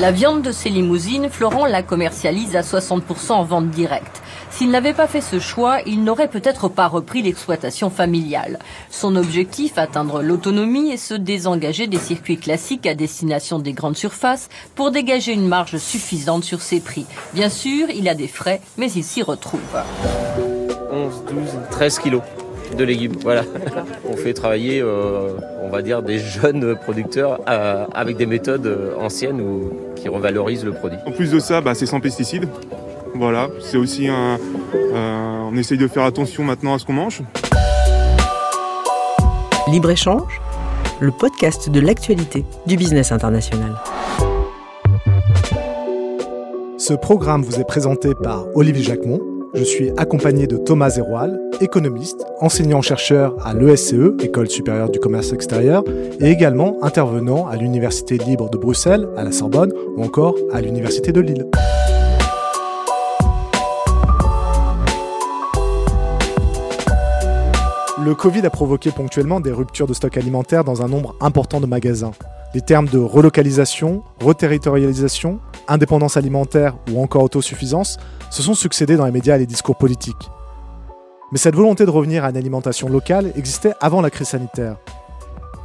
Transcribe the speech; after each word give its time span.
La 0.00 0.12
viande 0.12 0.42
de 0.42 0.52
ses 0.52 0.70
limousines, 0.70 1.28
Florent 1.28 1.66
la 1.66 1.82
commercialise 1.82 2.54
à 2.54 2.60
60% 2.60 3.32
en 3.32 3.42
vente 3.42 3.70
directe. 3.70 4.22
S'il 4.48 4.70
n'avait 4.70 4.94
pas 4.94 5.08
fait 5.08 5.20
ce 5.20 5.40
choix, 5.40 5.80
il 5.86 6.04
n'aurait 6.04 6.28
peut-être 6.28 6.68
pas 6.68 6.86
repris 6.86 7.20
l'exploitation 7.20 7.90
familiale. 7.90 8.60
Son 8.90 9.16
objectif, 9.16 9.76
atteindre 9.76 10.22
l'autonomie 10.22 10.92
et 10.92 10.96
se 10.96 11.14
désengager 11.14 11.88
des 11.88 11.98
circuits 11.98 12.38
classiques 12.38 12.86
à 12.86 12.94
destination 12.94 13.58
des 13.58 13.72
grandes 13.72 13.96
surfaces 13.96 14.48
pour 14.76 14.92
dégager 14.92 15.32
une 15.32 15.48
marge 15.48 15.78
suffisante 15.78 16.44
sur 16.44 16.62
ses 16.62 16.80
prix. 16.80 17.06
Bien 17.34 17.50
sûr, 17.50 17.90
il 17.90 18.08
a 18.08 18.14
des 18.14 18.28
frais, 18.28 18.60
mais 18.76 18.90
il 18.92 19.04
s'y 19.04 19.22
retrouve. 19.22 19.60
11, 20.92 21.24
12, 21.28 21.50
13 21.72 21.98
kilos 21.98 22.22
de 22.76 22.84
légumes. 22.84 23.14
Voilà. 23.22 23.44
On 24.08 24.16
fait 24.16 24.34
travailler, 24.34 24.80
euh, 24.80 25.30
on 25.62 25.68
va 25.68 25.82
dire, 25.82 26.02
des 26.02 26.18
jeunes 26.18 26.76
producteurs 26.76 27.40
euh, 27.48 27.84
avec 27.92 28.16
des 28.16 28.26
méthodes 28.26 28.66
euh, 28.66 28.94
anciennes 28.98 29.40
ou 29.40 29.72
qui 29.96 30.08
revalorisent 30.08 30.64
le 30.64 30.72
produit. 30.72 30.98
En 31.06 31.12
plus 31.12 31.30
de 31.30 31.38
ça, 31.38 31.60
bah, 31.60 31.74
c'est 31.74 31.86
sans 31.86 32.00
pesticides. 32.00 32.48
Voilà, 33.14 33.48
c'est 33.60 33.78
aussi 33.78 34.06
un. 34.08 34.38
on 34.94 35.56
essaye 35.56 35.78
de 35.78 35.88
faire 35.88 36.04
attention 36.04 36.44
maintenant 36.44 36.74
à 36.74 36.78
ce 36.78 36.84
qu'on 36.84 36.92
mange. 36.92 37.22
Libre-échange, 39.66 40.40
le 41.00 41.10
podcast 41.10 41.68
de 41.68 41.80
l'actualité 41.80 42.44
du 42.66 42.76
business 42.76 43.10
international. 43.10 43.74
Ce 46.76 46.94
programme 46.94 47.42
vous 47.42 47.60
est 47.60 47.66
présenté 47.66 48.14
par 48.14 48.46
Olivier 48.54 48.82
Jacquemont. 48.84 49.27
Je 49.54 49.64
suis 49.64 49.90
accompagné 49.96 50.46
de 50.46 50.58
Thomas 50.58 50.90
Zeroual, 50.90 51.40
économiste, 51.62 52.22
enseignant-chercheur 52.40 53.34
à 53.46 53.54
l'ESCE, 53.54 54.12
École 54.20 54.50
supérieure 54.50 54.90
du 54.90 55.00
commerce 55.00 55.32
extérieur, 55.32 55.84
et 56.20 56.30
également 56.30 56.76
intervenant 56.82 57.46
à 57.46 57.56
l'Université 57.56 58.18
libre 58.18 58.50
de 58.50 58.58
Bruxelles, 58.58 59.08
à 59.16 59.24
la 59.24 59.32
Sorbonne 59.32 59.72
ou 59.96 60.04
encore 60.04 60.34
à 60.52 60.60
l'Université 60.60 61.12
de 61.12 61.20
Lille. 61.22 61.46
Le 68.04 68.14
Covid 68.14 68.44
a 68.44 68.50
provoqué 68.50 68.90
ponctuellement 68.90 69.40
des 69.40 69.52
ruptures 69.52 69.86
de 69.86 69.94
stock 69.94 70.16
alimentaire 70.16 70.62
dans 70.62 70.82
un 70.82 70.88
nombre 70.88 71.14
important 71.20 71.60
de 71.60 71.66
magasins. 71.66 72.12
Les 72.54 72.60
termes 72.60 72.88
de 72.88 72.98
relocalisation, 72.98 74.02
reterritorialisation, 74.20 75.40
indépendance 75.68 76.16
alimentaire 76.16 76.76
ou 76.92 77.02
encore 77.02 77.22
autosuffisance 77.22 77.98
se 78.30 78.42
sont 78.42 78.54
succédés 78.54 78.96
dans 78.96 79.06
les 79.06 79.12
médias 79.12 79.36
et 79.36 79.40
les 79.40 79.46
discours 79.46 79.76
politiques. 79.76 80.30
Mais 81.30 81.38
cette 81.38 81.54
volonté 81.54 81.84
de 81.84 81.90
revenir 81.90 82.24
à 82.24 82.30
une 82.30 82.36
alimentation 82.36 82.88
locale 82.88 83.32
existait 83.36 83.74
avant 83.80 84.00
la 84.00 84.10
crise 84.10 84.28
sanitaire. 84.28 84.76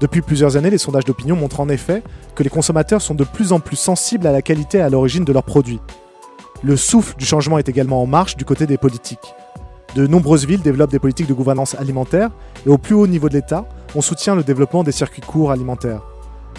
Depuis 0.02 0.22
plusieurs 0.22 0.58
années, 0.58 0.70
les 0.70 0.78
sondages 0.78 1.06
d'opinion 1.06 1.36
montrent 1.36 1.62
en 1.62 1.70
effet 1.70 2.04
que 2.36 2.44
les 2.44 2.50
consommateurs 2.50 3.02
sont 3.02 3.16
de 3.16 3.24
plus 3.24 3.54
en 3.54 3.60
plus 3.60 3.78
sensibles 3.78 4.28
à 4.28 4.32
la 4.32 4.42
qualité 4.42 4.80
et 4.80 4.82
à 4.82 4.90
l'origine 4.90 5.24
de 5.24 5.32
leurs 5.32 5.44
produits. 5.44 5.80
Le 6.64 6.76
souffle 6.76 7.16
du 7.16 7.26
changement 7.26 7.58
est 7.58 7.70
également 7.70 8.02
en 8.02 8.06
marche 8.06 8.36
du 8.36 8.46
côté 8.46 8.66
des 8.66 8.78
politiques. 8.78 9.34
De 9.96 10.08
nombreuses 10.08 10.46
villes 10.46 10.62
développent 10.62 10.92
des 10.92 11.00
politiques 11.00 11.28
de 11.28 11.34
gouvernance 11.34 11.76
alimentaire 11.76 12.32
et 12.66 12.70
au 12.70 12.78
plus 12.78 12.96
haut 12.96 13.08
niveau 13.08 13.30
de 13.30 13.36
l'État, 13.36 13.66
on 13.96 14.02
soutient 14.02 14.36
le 14.36 14.44
développement 14.44 14.84
des 14.84 14.92
circuits 14.92 15.22
courts 15.22 15.52
alimentaires. 15.52 16.02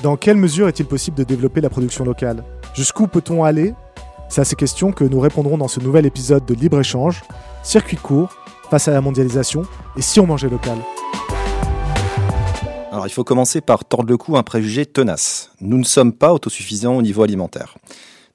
Dans 0.03 0.17
quelle 0.17 0.37
mesure 0.37 0.69
est-il 0.69 0.87
possible 0.87 1.17
de 1.17 1.25
développer 1.25 1.61
la 1.61 1.71
production 1.71 2.05
locale? 2.05 2.45
Jusqu'où 2.75 3.07
peut-on 3.07 3.45
aller? 3.45 3.75
C'est 4.29 4.41
à 4.41 4.45
ces 4.45 4.57
questions 4.57 4.93
que 4.93 5.05
nous 5.05 5.21
répondrons 5.21 5.57
dans 5.59 5.69
ce 5.69 5.81
nouvel 5.81 6.07
épisode 6.07 6.45
de 6.45 6.55
Libre-Échange, 6.55 7.23
circuit 7.63 7.97
court, 7.97 8.35
face 8.71 8.89
à 8.89 8.93
la 8.93 9.01
mondialisation 9.01 9.63
et 9.97 10.03
si 10.03 10.21
on 10.21 10.27
mangeait 10.27 10.49
local. 10.49 10.79
Alors 12.91 13.07
il 13.07 13.11
faut 13.11 13.25
commencer 13.25 13.61
par 13.61 13.85
tordre 13.85 14.09
le 14.09 14.17
cou 14.17 14.37
un 14.37 14.43
préjugé 14.43 14.87
tenace. 14.87 15.51
Nous 15.61 15.79
ne 15.79 15.85
sommes 15.85 16.13
pas 16.13 16.33
autosuffisants 16.33 16.97
au 16.97 17.03
niveau 17.03 17.23
alimentaire. 17.23 17.77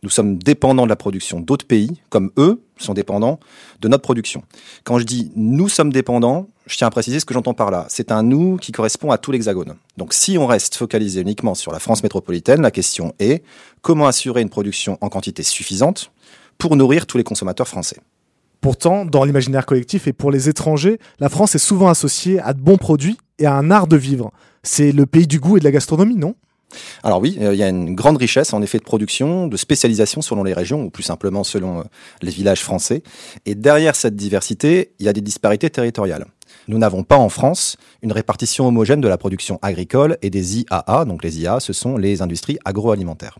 Nous 0.01 0.09
sommes 0.09 0.37
dépendants 0.37 0.83
de 0.83 0.89
la 0.89 0.95
production 0.95 1.41
d'autres 1.41 1.67
pays, 1.67 2.01
comme 2.09 2.31
eux 2.37 2.61
sont 2.77 2.93
dépendants 2.93 3.39
de 3.81 3.87
notre 3.89 4.01
production. 4.01 4.43
Quand 4.85 4.97
je 4.97 5.03
dis 5.03 5.31
nous 5.35 5.67
sommes 5.67 5.91
dépendants, 5.91 6.47
je 6.67 6.77
tiens 6.77 6.87
à 6.87 6.89
préciser 6.89 7.19
ce 7.19 7.25
que 7.25 7.33
j'entends 7.33 7.53
par 7.53 7.69
là. 7.69 7.85
C'est 7.89 8.11
un 8.11 8.23
nous 8.23 8.55
qui 8.55 8.71
correspond 8.71 9.11
à 9.11 9.17
tout 9.17 9.33
l'hexagone. 9.33 9.75
Donc 9.97 10.13
si 10.13 10.37
on 10.37 10.47
reste 10.47 10.75
focalisé 10.75 11.19
uniquement 11.19 11.53
sur 11.53 11.73
la 11.73 11.79
France 11.79 12.01
métropolitaine, 12.01 12.61
la 12.61 12.71
question 12.71 13.13
est 13.19 13.43
comment 13.81 14.07
assurer 14.07 14.41
une 14.41 14.49
production 14.49 14.97
en 15.01 15.09
quantité 15.09 15.43
suffisante 15.43 16.11
pour 16.57 16.77
nourrir 16.77 17.05
tous 17.05 17.17
les 17.17 17.25
consommateurs 17.25 17.67
français? 17.67 17.97
Pourtant, 18.61 19.05
dans 19.05 19.25
l'imaginaire 19.25 19.65
collectif 19.65 20.07
et 20.07 20.13
pour 20.13 20.31
les 20.31 20.47
étrangers, 20.47 20.99
la 21.19 21.29
France 21.29 21.55
est 21.55 21.59
souvent 21.59 21.89
associée 21.89 22.39
à 22.39 22.53
de 22.53 22.61
bons 22.61 22.77
produits 22.77 23.17
et 23.37 23.45
à 23.45 23.55
un 23.55 23.71
art 23.71 23.87
de 23.87 23.97
vivre. 23.97 24.31
C'est 24.63 24.91
le 24.91 25.05
pays 25.05 25.27
du 25.27 25.39
goût 25.39 25.57
et 25.57 25.59
de 25.59 25.65
la 25.65 25.71
gastronomie, 25.71 26.15
non? 26.15 26.35
Alors 27.03 27.19
oui, 27.19 27.37
euh, 27.41 27.53
il 27.53 27.59
y 27.59 27.63
a 27.63 27.69
une 27.69 27.95
grande 27.95 28.17
richesse 28.17 28.53
en 28.53 28.61
effet 28.61 28.77
de 28.77 28.83
production, 28.83 29.47
de 29.47 29.57
spécialisation 29.57 30.21
selon 30.21 30.43
les 30.43 30.53
régions, 30.53 30.83
ou 30.83 30.89
plus 30.89 31.03
simplement 31.03 31.43
selon 31.43 31.79
euh, 31.79 31.83
les 32.21 32.31
villages 32.31 32.63
français. 32.63 33.03
Et 33.45 33.55
derrière 33.55 33.95
cette 33.95 34.15
diversité, 34.15 34.91
il 34.99 35.05
y 35.05 35.09
a 35.09 35.13
des 35.13 35.21
disparités 35.21 35.69
territoriales. 35.69 36.25
Nous 36.67 36.77
n'avons 36.77 37.03
pas 37.03 37.17
en 37.17 37.29
France 37.29 37.77
une 38.01 38.11
répartition 38.11 38.67
homogène 38.67 39.01
de 39.01 39.07
la 39.07 39.17
production 39.17 39.59
agricole 39.61 40.17
et 40.21 40.29
des 40.29 40.59
IAA. 40.59 41.05
Donc 41.05 41.23
les 41.23 41.39
IAA, 41.39 41.59
ce 41.59 41.73
sont 41.73 41.97
les 41.97 42.21
industries 42.21 42.57
agroalimentaires. 42.65 43.39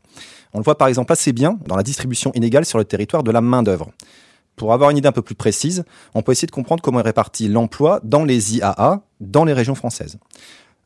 On 0.54 0.58
le 0.58 0.64
voit 0.64 0.78
par 0.78 0.88
exemple 0.88 1.12
assez 1.12 1.32
bien 1.32 1.60
dans 1.68 1.76
la 1.76 1.84
distribution 1.84 2.32
inégale 2.34 2.66
sur 2.66 2.78
le 2.80 2.86
territoire 2.86 3.24
de 3.24 3.32
la 3.32 3.42
main-d'œuvre. 3.42 3.92
Pour 4.56 4.74
avoir 4.74 4.90
une 4.90 4.98
idée 4.98 5.08
un 5.08 5.14
peu 5.14 5.22
plus 5.22 5.36
précise, 5.36 5.86
on 6.16 6.22
peut 6.22 6.32
essayer 6.32 6.48
de 6.48 6.52
comprendre 6.52 6.82
comment 6.82 7.00
est 7.00 7.04
réparti 7.04 7.48
l'emploi 7.48 8.02
dans 8.04 8.26
les 8.26 8.58
IAA 8.58 9.02
dans 9.22 9.46
les 9.46 9.54
régions 9.54 9.76
françaises 9.76 10.18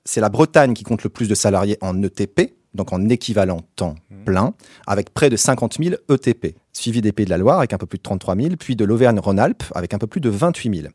c'est 0.05 0.21
la 0.21 0.29
Bretagne 0.29 0.73
qui 0.73 0.83
compte 0.83 1.03
le 1.03 1.09
plus 1.09 1.27
de 1.27 1.35
salariés 1.35 1.77
en 1.81 2.01
ETP, 2.01 2.55
donc 2.73 2.91
en 2.91 3.09
équivalent 3.09 3.61
temps 3.75 3.95
mmh. 4.09 4.23
plein, 4.25 4.53
avec 4.87 5.13
près 5.13 5.29
de 5.29 5.35
50 5.35 5.77
000 5.81 5.95
ETP, 6.09 6.55
suivi 6.73 7.01
des 7.01 7.11
Pays 7.11 7.25
de 7.25 7.29
la 7.29 7.37
Loire 7.37 7.59
avec 7.59 7.73
un 7.73 7.77
peu 7.77 7.85
plus 7.85 7.97
de 7.97 8.03
33 8.03 8.35
000, 8.35 8.55
puis 8.57 8.75
de 8.75 8.85
l'Auvergne-Rhône-Alpes 8.85 9.63
avec 9.75 9.93
un 9.93 9.97
peu 9.97 10.07
plus 10.07 10.21
de 10.21 10.29
28 10.29 10.81
000. 10.81 10.87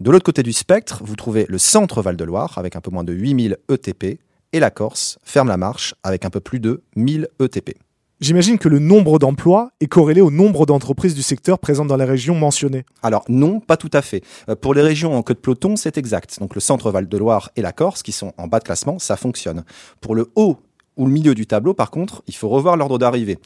De 0.00 0.10
l'autre 0.10 0.24
côté 0.24 0.42
du 0.42 0.52
spectre, 0.52 1.02
vous 1.04 1.16
trouvez 1.16 1.46
le 1.48 1.58
centre 1.58 2.02
Val-de-Loire 2.02 2.58
avec 2.58 2.76
un 2.76 2.80
peu 2.80 2.90
moins 2.90 3.04
de 3.04 3.12
8 3.12 3.48
000 3.48 3.54
ETP, 3.68 4.20
et 4.52 4.58
la 4.58 4.70
Corse 4.70 5.18
ferme 5.22 5.48
la 5.48 5.56
marche 5.56 5.94
avec 6.02 6.24
un 6.24 6.30
peu 6.30 6.40
plus 6.40 6.58
de 6.58 6.82
1000 6.96 7.28
ETP. 7.40 7.78
J'imagine 8.20 8.58
que 8.58 8.68
le 8.68 8.80
nombre 8.80 9.18
d'emplois 9.18 9.70
est 9.80 9.86
corrélé 9.86 10.20
au 10.20 10.30
nombre 10.30 10.66
d'entreprises 10.66 11.14
du 11.14 11.22
secteur 11.22 11.58
présentes 11.58 11.88
dans 11.88 11.96
les 11.96 12.04
régions 12.04 12.34
mentionnées. 12.34 12.84
Alors 13.02 13.24
non, 13.30 13.60
pas 13.60 13.78
tout 13.78 13.88
à 13.94 14.02
fait. 14.02 14.22
Euh, 14.50 14.54
pour 14.54 14.74
les 14.74 14.82
régions 14.82 15.16
en 15.16 15.22
queue 15.22 15.32
de 15.32 15.38
peloton, 15.38 15.74
c'est 15.74 15.96
exact. 15.96 16.38
Donc 16.38 16.54
le 16.54 16.60
centre 16.60 16.90
Val-de-Loire 16.90 17.50
et 17.56 17.62
la 17.62 17.72
Corse, 17.72 18.02
qui 18.02 18.12
sont 18.12 18.34
en 18.36 18.46
bas 18.46 18.58
de 18.58 18.64
classement, 18.64 18.98
ça 18.98 19.16
fonctionne. 19.16 19.64
Pour 20.02 20.14
le 20.14 20.30
haut 20.34 20.58
ou 20.98 21.06
le 21.06 21.12
milieu 21.12 21.34
du 21.34 21.46
tableau, 21.46 21.72
par 21.72 21.90
contre, 21.90 22.22
il 22.26 22.36
faut 22.36 22.50
revoir 22.50 22.76
l'ordre 22.76 22.98
d'arrivée. 22.98 23.38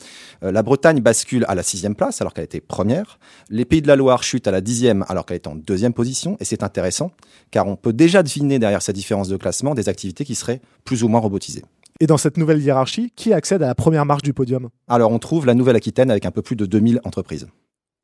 Euh, 0.43 0.51
la 0.51 0.65
Bretagne 0.65 1.01
bascule 1.01 1.45
à 1.47 1.55
la 1.55 1.63
sixième 1.63 1.95
place 1.95 2.21
alors 2.21 2.34
qu'elle 2.34 2.47
était 2.47 2.61
première. 2.61 3.21
Les 3.51 3.65
Pays 3.65 3.81
de 3.81 3.87
la 3.87 3.95
Loire 3.95 4.25
chutent 4.25 4.49
à 4.49 4.51
la 4.51 4.61
dixième 4.61 5.05
alors 5.07 5.25
qu'elle 5.25 5.37
est 5.37 5.47
en 5.47 5.55
deuxième 5.55 5.93
position. 5.93 6.37
Et 6.41 6.45
c'est 6.45 6.65
intéressant 6.65 7.13
car 7.53 7.69
on 7.69 7.77
peut 7.77 7.93
déjà 7.93 8.25
deviner 8.25 8.59
derrière 8.59 8.83
cette 8.83 8.97
différence 8.97 9.29
de 9.29 9.37
classement 9.37 9.77
des 9.77 9.89
activités 9.89 10.25
qui 10.25 10.34
seraient 10.34 10.61
plus 10.84 11.05
ou 11.05 11.09
moins 11.09 11.21
robotisées. 11.21 11.63
Et 12.00 12.06
dans 12.09 12.16
cette 12.16 12.37
nouvelle 12.37 12.60
hiérarchie, 12.60 13.12
qui 13.15 13.32
accède 13.32 13.62
à 13.62 13.69
la 13.69 13.75
première 13.77 14.05
marche 14.05 14.22
du 14.22 14.32
podium 14.32 14.69
Alors 14.88 15.12
on 15.12 15.21
trouve 15.21 15.47
la 15.47 15.55
Nouvelle-Aquitaine 15.55 16.10
avec 16.10 16.27
un 16.27 16.32
peu 16.32 16.43
plus 16.43 16.56
de 16.56 16.66
2000 16.66 17.00
entreprises. 17.05 17.47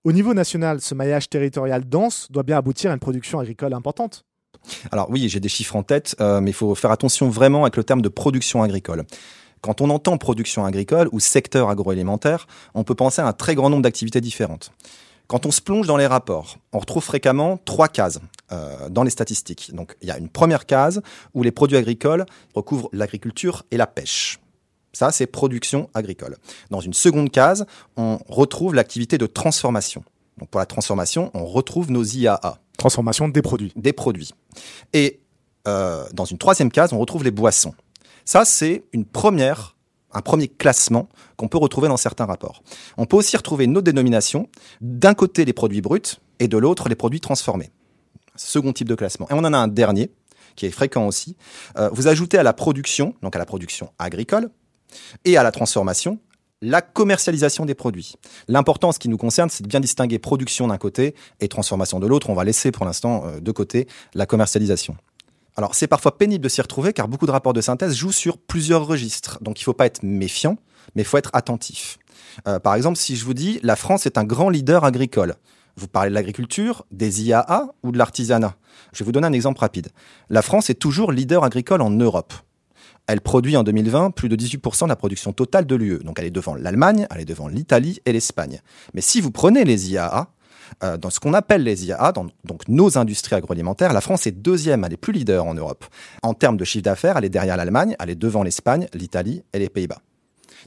Au 0.05 0.13
niveau 0.13 0.33
national, 0.33 0.81
ce 0.81 0.95
maillage 0.95 1.29
territorial 1.29 1.89
dense 1.89 2.29
doit 2.31 2.45
bien 2.45 2.57
aboutir 2.57 2.93
à 2.93 2.95
une 2.95 3.01
production 3.01 3.41
agricole 3.41 3.75
importante. 3.75 4.25
Alors 4.93 5.11
oui, 5.11 5.29
j'ai 5.29 5.41
des 5.41 5.49
chiffres 5.49 5.75
en 5.75 5.83
tête, 5.83 6.15
euh, 6.21 6.41
mais 6.41 6.51
il 6.51 6.55
faut 6.55 6.75
faire 6.77 6.93
attention 6.93 7.29
vraiment 7.29 7.63
avec 7.65 7.77
le 7.77 7.83
terme 7.83 8.01
de 8.01 8.09
production 8.09 8.63
agricole. 8.63 9.05
Quand 9.61 9.81
on 9.81 9.91
entend 9.91 10.17
production 10.19 10.65
agricole 10.65 11.09
ou 11.13 11.19
secteur 11.19 11.69
agroalimentaire, 11.69 12.47
on 12.75 12.85
peut 12.85 12.95
penser 12.95 13.21
à 13.21 13.27
un 13.27 13.33
très 13.33 13.57
grand 13.57 13.71
nombre 13.71 13.83
d'activités 13.83 14.21
différentes. 14.21 14.73
Quand 15.31 15.47
on 15.47 15.53
se 15.53 15.61
plonge 15.61 15.87
dans 15.87 15.97
les 15.97 16.09
rapports, 16.09 16.57
on 16.73 16.81
retrouve 16.81 17.05
fréquemment 17.05 17.57
trois 17.65 17.87
cases 17.87 18.19
euh, 18.51 18.89
dans 18.89 19.05
les 19.05 19.11
statistiques. 19.11 19.73
Donc 19.73 19.97
il 20.03 20.09
y 20.09 20.11
a 20.11 20.19
une 20.19 20.29
première 20.29 20.67
case 20.67 21.03
où 21.35 21.45
les 21.45 21.53
produits 21.53 21.77
agricoles 21.77 22.27
recouvrent 22.53 22.89
l'agriculture 22.93 23.63
et 23.71 23.77
la 23.77 23.87
pêche. 23.87 24.41
Ça, 24.93 25.13
c'est 25.13 25.29
production 25.29 25.89
agricole. 25.95 26.37
Dans 26.71 26.81
une 26.81 26.95
seconde 26.95 27.31
case, 27.31 27.65
on 27.97 28.19
retrouve 28.29 28.75
l'activité 28.75 29.19
de 29.19 29.27
transformation. 29.27 30.03
Donc 30.39 30.49
pour 30.49 30.59
la 30.59 30.67
transformation, 30.67 31.31
on 31.33 31.47
retrouve 31.47 31.93
nos 31.93 32.03
IAA. 32.03 32.59
Transformation 32.77 33.29
des 33.29 33.41
produits. 33.41 33.73
Des 33.77 33.93
produits. 33.93 34.35
Et 34.95 35.21
euh, 35.69 36.09
dans 36.13 36.25
une 36.25 36.39
troisième 36.39 36.73
case, 36.73 36.93
on 36.93 36.99
retrouve 36.99 37.23
les 37.23 37.31
boissons. 37.31 37.75
Ça, 38.25 38.45
c'est 38.45 38.83
une 38.93 39.05
première 39.05 39.77
un 40.13 40.23
premier 40.23 40.49
classement 40.49 41.09
qu'on 41.37 41.49
peut 41.49 41.59
retrouver 41.59 41.89
dans 41.89 41.97
certains 41.97 42.27
rapports. 42.27 42.63
On 42.97 43.07
peut 43.07 43.17
aussi 43.17 43.37
retrouver 43.37 43.67
nos 43.67 43.83
dénominations, 43.83 44.49
d'un 44.81 45.15
côté 45.15 45.45
les 45.45 45.53
produits 45.53 45.81
bruts 45.81 46.19
et 46.39 46.49
de 46.49 46.59
l'autre 46.59 46.89
les 46.89 46.95
produits 46.95 47.21
transformés. 47.21 47.71
Second 48.37 48.73
type 48.73 48.89
de 48.89 48.95
classement. 48.95 49.29
Et 49.31 49.35
on 49.35 49.39
en 49.39 49.53
a 49.53 49.59
un 49.59 49.69
dernier, 49.69 50.11
qui 50.57 50.67
est 50.67 50.71
fréquent 50.71 51.07
aussi. 51.07 51.37
Euh, 51.79 51.91
vous 51.93 52.09
ajoutez 52.09 52.39
à 52.39 52.43
la 52.43 52.53
production, 52.53 53.15
donc 53.23 53.37
à 53.37 53.39
la 53.39 53.47
production 53.47 53.93
agricole, 53.99 54.51
et 55.25 55.37
à 55.37 55.43
la 55.43 55.53
transformation, 55.53 56.19
la 56.63 56.83
commercialisation 56.83 57.65
des 57.65 57.75
produits. 57.75 58.15
L'important, 58.49 58.93
ce 58.93 58.99
qui 58.99 59.09
nous 59.09 59.17
concerne, 59.17 59.49
c'est 59.49 59.63
de 59.63 59.69
bien 59.69 59.81
distinguer 59.81 60.19
production 60.19 60.69
d'un 60.69 60.79
côté 60.79 61.15
et 61.41 61.49
transformation 61.49 62.01
de 62.01 62.07
l'autre. 62.07 62.29
On 62.29 62.35
va 62.35 62.45
laisser 62.45 62.71
pour 62.71 62.85
l'instant 62.85 63.25
euh, 63.25 63.41
de 63.41 63.53
côté 63.53 63.87
la 64.15 64.27
commercialisation. 64.27 64.97
Alors 65.57 65.75
c'est 65.75 65.87
parfois 65.87 66.17
pénible 66.17 66.45
de 66.45 66.49
s'y 66.49 66.61
retrouver 66.61 66.93
car 66.93 67.09
beaucoup 67.09 67.27
de 67.27 67.31
rapports 67.31 67.53
de 67.53 67.61
synthèse 67.61 67.95
jouent 67.95 68.13
sur 68.13 68.39
plusieurs 68.39 68.87
registres. 68.87 69.39
Donc 69.43 69.61
il 69.61 69.63
ne 69.63 69.65
faut 69.65 69.75
pas 69.75 69.87
être 69.87 70.03
méfiant, 70.03 70.57
mais 70.95 71.03
il 71.03 71.05
faut 71.05 71.19
être 71.19 71.31
attentif. 71.33 71.99
Euh, 72.47 72.59
par 72.59 72.75
exemple, 72.75 72.99
si 72.99 73.17
je 73.17 73.25
vous 73.25 73.35
dis 73.35 73.61
la 73.63 73.77
France 73.77 74.07
est 74.07 74.19
un 74.19 74.25
grand 74.25 74.49
leader 74.49 74.85
agricole, 74.85 75.35
vous 75.77 75.89
parlez 75.89 76.11
de 76.11 76.15
l'agriculture, 76.15 76.85
des 76.91 77.23
IAA 77.23 77.73
ou 77.83 77.93
de 77.93 77.99
l'artisanat? 77.99 78.57
Je 78.93 79.01
vais 79.01 79.05
vous 79.05 79.13
donner 79.13 79.27
un 79.27 79.33
exemple 79.33 79.61
rapide. 79.61 79.89
La 80.29 80.43
France 80.43 80.71
est 80.71 80.75
toujours 80.75 81.13
leader 81.13 81.45
agricole 81.45 81.81
en 81.81 81.91
Europe. 81.91 82.35
Elle 83.07 83.21
produit 83.21 83.57
en 83.57 83.65
2020 83.65 84.13
plus 84.13 84.29
de 84.29 84.37
18% 84.37 84.85
de 84.85 84.89
la 84.89 84.97
production 84.97 85.33
totale 85.33 85.67
de 85.67 85.75
l'UE. 85.75 85.99
Donc 86.05 86.19
elle 86.19 86.27
est 86.27 86.31
devant 86.31 86.55
l'Allemagne, 86.55 87.07
elle 87.11 87.21
est 87.21 87.25
devant 87.25 87.49
l'Italie 87.49 88.01
et 88.05 88.13
l'Espagne. 88.13 88.61
Mais 88.95 89.01
si 89.01 89.21
vous 89.21 89.31
prenez 89.31 89.65
les 89.65 89.91
IAA, 89.91 90.29
euh, 90.83 90.97
dans 90.97 91.11
ce 91.11 91.21
qu'on 91.21 91.35
appelle 91.35 91.63
les 91.63 91.87
IAA, 91.87 92.13
dans, 92.13 92.27
donc 92.45 92.67
nos 92.69 92.99
industries 92.99 93.37
agroalimentaires, 93.37 93.93
la 93.93 94.01
France 94.01 94.27
est 94.27 94.33
deuxième, 94.33 94.85
elle 94.85 94.93
est 94.93 94.97
plus 94.99 95.13
leader 95.13 95.45
en 95.45 95.55
Europe. 95.55 95.85
En 96.23 96.35
termes 96.35 96.57
de 96.57 96.65
chiffre 96.65 96.85
d'affaires, 96.85 97.17
elle 97.17 97.25
est 97.25 97.31
derrière 97.31 97.57
l'Allemagne, 97.57 97.97
elle 97.99 98.11
est 98.11 98.15
devant 98.15 98.43
l'Espagne, 98.43 98.89
l'Italie 98.95 99.43
et 99.53 99.59
les 99.59 99.69
Pays-Bas. 99.69 99.99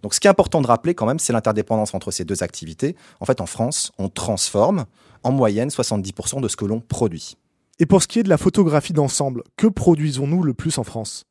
Donc 0.01 0.13
ce 0.13 0.19
qui 0.19 0.27
est 0.27 0.29
important 0.29 0.61
de 0.61 0.67
rappeler 0.67 0.95
quand 0.95 1.05
même, 1.05 1.19
c'est 1.19 1.33
l'interdépendance 1.33 1.94
entre 1.94 2.11
ces 2.11 2.25
deux 2.25 2.44
activités. 2.44 2.95
En 3.19 3.25
fait, 3.25 3.41
en 3.41 3.45
France, 3.45 3.91
on 3.97 4.09
transforme 4.09 4.85
en 5.23 5.31
moyenne 5.31 5.69
70% 5.69 6.41
de 6.41 6.47
ce 6.47 6.55
que 6.55 6.65
l'on 6.65 6.81
produit. 6.81 7.38
Et 7.79 7.85
pour 7.85 8.03
ce 8.03 8.07
qui 8.07 8.19
est 8.19 8.23
de 8.23 8.29
la 8.29 8.38
photographie 8.38 8.94
d'ensemble, 8.94 9.44
que 9.57 9.67
produisons-nous 9.67 10.44
le 10.44 10.53
plus 10.53 10.77
en 10.77 10.83
France? 10.83 11.25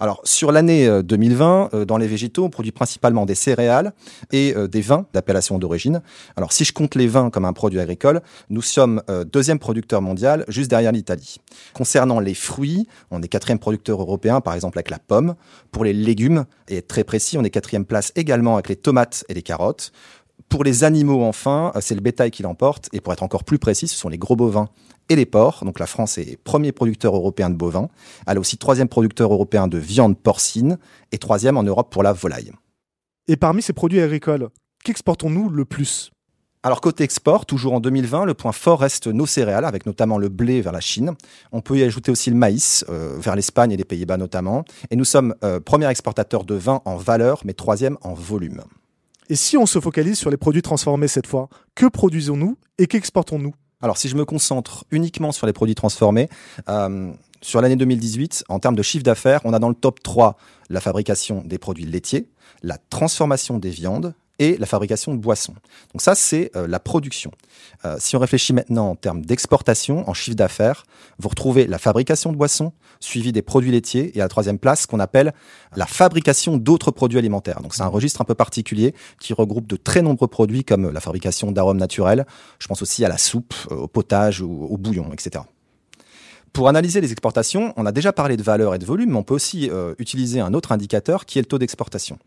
Alors, 0.00 0.20
sur 0.24 0.52
l'année 0.52 1.02
2020, 1.02 1.70
euh, 1.72 1.80
euh, 1.80 1.84
dans 1.84 1.96
les 1.96 2.06
végétaux, 2.06 2.44
on 2.44 2.50
produit 2.50 2.72
principalement 2.72 3.26
des 3.26 3.34
céréales 3.34 3.92
et 4.32 4.54
euh, 4.56 4.68
des 4.68 4.80
vins 4.80 5.06
d'appellation 5.12 5.58
d'origine. 5.58 6.02
Alors, 6.36 6.52
si 6.52 6.64
je 6.64 6.72
compte 6.72 6.94
les 6.94 7.06
vins 7.06 7.30
comme 7.30 7.44
un 7.44 7.52
produit 7.52 7.80
agricole, 7.80 8.22
nous 8.50 8.62
sommes 8.62 9.02
deuxième 9.32 9.58
producteur 9.58 10.02
mondial, 10.02 10.44
juste 10.48 10.70
derrière 10.70 10.92
l'Italie. 10.92 11.36
Concernant 11.72 12.20
les 12.20 12.34
fruits, 12.34 12.86
on 13.10 13.22
est 13.22 13.28
quatrième 13.28 13.58
producteur 13.58 14.00
européen, 14.00 14.40
par 14.40 14.54
exemple 14.54 14.78
avec 14.78 14.90
la 14.90 14.98
pomme. 14.98 15.34
Pour 15.70 15.84
les 15.84 15.92
légumes, 15.92 16.44
et 16.68 16.82
très 16.82 17.04
précis, 17.04 17.38
on 17.38 17.44
est 17.44 17.50
quatrième 17.50 17.84
place 17.84 18.12
également 18.16 18.54
avec 18.54 18.68
les 18.68 18.76
tomates 18.76 19.24
et 19.28 19.34
les 19.34 19.42
carottes. 19.42 19.92
Pour 20.48 20.64
les 20.64 20.84
animaux, 20.84 21.24
enfin, 21.24 21.72
c'est 21.80 21.94
le 21.94 22.00
bétail 22.00 22.30
qui 22.30 22.42
l'emporte. 22.42 22.88
Et 22.92 23.00
pour 23.00 23.12
être 23.12 23.22
encore 23.22 23.44
plus 23.44 23.58
précis, 23.58 23.88
ce 23.88 23.96
sont 23.96 24.08
les 24.08 24.18
gros 24.18 24.36
bovins 24.36 24.68
et 25.08 25.16
les 25.16 25.26
porcs. 25.26 25.64
Donc 25.64 25.78
la 25.78 25.86
France 25.86 26.18
est 26.18 26.36
premier 26.42 26.72
producteur 26.72 27.14
européen 27.16 27.50
de 27.50 27.56
bovins. 27.56 27.88
Elle 28.26 28.36
est 28.36 28.40
aussi 28.40 28.58
troisième 28.58 28.88
producteur 28.88 29.32
européen 29.32 29.68
de 29.68 29.78
viande 29.78 30.16
porcine 30.16 30.78
et 31.12 31.18
troisième 31.18 31.56
en 31.56 31.62
Europe 31.62 31.90
pour 31.90 32.02
la 32.02 32.12
volaille. 32.12 32.52
Et 33.28 33.36
parmi 33.36 33.62
ces 33.62 33.72
produits 33.72 34.00
agricoles, 34.00 34.48
qu'exportons-nous 34.84 35.48
le 35.48 35.64
plus? 35.64 36.12
Alors 36.62 36.80
côté 36.80 37.04
export, 37.04 37.46
toujours 37.46 37.74
en 37.74 37.80
2020, 37.80 38.24
le 38.24 38.34
point 38.34 38.50
fort 38.50 38.80
reste 38.80 39.06
nos 39.06 39.26
céréales, 39.26 39.64
avec 39.64 39.86
notamment 39.86 40.18
le 40.18 40.28
blé 40.28 40.60
vers 40.60 40.72
la 40.72 40.80
Chine. 40.80 41.12
On 41.52 41.60
peut 41.60 41.78
y 41.78 41.84
ajouter 41.84 42.10
aussi 42.10 42.28
le 42.28 42.34
maïs, 42.34 42.84
euh, 42.88 43.16
vers 43.20 43.36
l'Espagne 43.36 43.70
et 43.70 43.76
les 43.76 43.84
Pays-Bas 43.84 44.16
notamment. 44.16 44.64
Et 44.90 44.96
nous 44.96 45.04
sommes 45.04 45.34
euh, 45.44 45.60
premier 45.60 45.88
exportateur 45.88 46.44
de 46.44 46.56
vin 46.56 46.82
en 46.84 46.96
valeur, 46.96 47.42
mais 47.44 47.52
troisième 47.52 47.98
en 48.02 48.14
volume. 48.14 48.62
Et 49.28 49.36
si 49.36 49.56
on 49.56 49.66
se 49.66 49.80
focalise 49.80 50.18
sur 50.18 50.30
les 50.30 50.36
produits 50.36 50.62
transformés 50.62 51.08
cette 51.08 51.26
fois, 51.26 51.48
que 51.74 51.86
produisons-nous 51.86 52.56
et 52.78 52.86
qu'exportons-nous? 52.86 53.54
Alors, 53.82 53.98
si 53.98 54.08
je 54.08 54.16
me 54.16 54.24
concentre 54.24 54.84
uniquement 54.90 55.32
sur 55.32 55.46
les 55.46 55.52
produits 55.52 55.74
transformés, 55.74 56.28
euh, 56.68 57.12
sur 57.42 57.60
l'année 57.60 57.76
2018, 57.76 58.44
en 58.48 58.58
termes 58.58 58.76
de 58.76 58.82
chiffre 58.82 59.04
d'affaires, 59.04 59.40
on 59.44 59.52
a 59.52 59.58
dans 59.58 59.68
le 59.68 59.74
top 59.74 60.02
3 60.02 60.36
la 60.70 60.80
fabrication 60.80 61.42
des 61.44 61.58
produits 61.58 61.84
laitiers, 61.84 62.28
la 62.62 62.78
transformation 62.78 63.58
des 63.58 63.70
viandes 63.70 64.14
et 64.38 64.56
la 64.58 64.66
fabrication 64.66 65.14
de 65.14 65.18
boissons. 65.18 65.54
Donc 65.92 66.02
ça, 66.02 66.14
c'est 66.14 66.50
euh, 66.56 66.66
la 66.66 66.78
production. 66.78 67.30
Euh, 67.84 67.96
si 67.98 68.16
on 68.16 68.18
réfléchit 68.18 68.52
maintenant 68.52 68.90
en 68.90 68.94
termes 68.94 69.24
d'exportation, 69.24 70.08
en 70.08 70.14
chiffre 70.14 70.36
d'affaires, 70.36 70.84
vous 71.18 71.28
retrouvez 71.28 71.66
la 71.66 71.78
fabrication 71.78 72.32
de 72.32 72.36
boissons, 72.36 72.72
suivi 73.00 73.32
des 73.32 73.42
produits 73.42 73.70
laitiers, 73.70 74.16
et 74.16 74.20
à 74.20 74.24
la 74.24 74.28
troisième 74.28 74.58
place, 74.58 74.82
ce 74.82 74.86
qu'on 74.86 75.00
appelle 75.00 75.32
la 75.74 75.86
fabrication 75.86 76.56
d'autres 76.56 76.90
produits 76.90 77.18
alimentaires. 77.18 77.60
Donc 77.62 77.74
c'est 77.74 77.82
un 77.82 77.88
registre 77.88 78.20
un 78.20 78.24
peu 78.24 78.34
particulier 78.34 78.94
qui 79.20 79.32
regroupe 79.32 79.66
de 79.66 79.76
très 79.76 80.02
nombreux 80.02 80.28
produits 80.28 80.64
comme 80.64 80.90
la 80.90 81.00
fabrication 81.00 81.52
d'arômes 81.52 81.78
naturels, 81.78 82.26
je 82.58 82.66
pense 82.66 82.82
aussi 82.82 83.04
à 83.04 83.08
la 83.08 83.18
soupe, 83.18 83.54
euh, 83.70 83.76
au 83.76 83.88
potage 83.88 84.40
ou 84.42 84.66
au 84.70 84.76
bouillon, 84.76 85.12
etc. 85.12 85.44
Pour 86.52 86.68
analyser 86.68 87.02
les 87.02 87.12
exportations, 87.12 87.74
on 87.76 87.84
a 87.84 87.92
déjà 87.92 88.14
parlé 88.14 88.38
de 88.38 88.42
valeur 88.42 88.74
et 88.74 88.78
de 88.78 88.86
volume, 88.86 89.10
mais 89.10 89.18
on 89.18 89.22
peut 89.22 89.34
aussi 89.34 89.70
utiliser 89.98 90.40
un 90.40 90.54
autre 90.54 90.72
indicateur 90.72 91.26
qui 91.26 91.38
est 91.38 91.42
le 91.42 91.46
taux 91.46 91.58
d'exportation. 91.58 92.18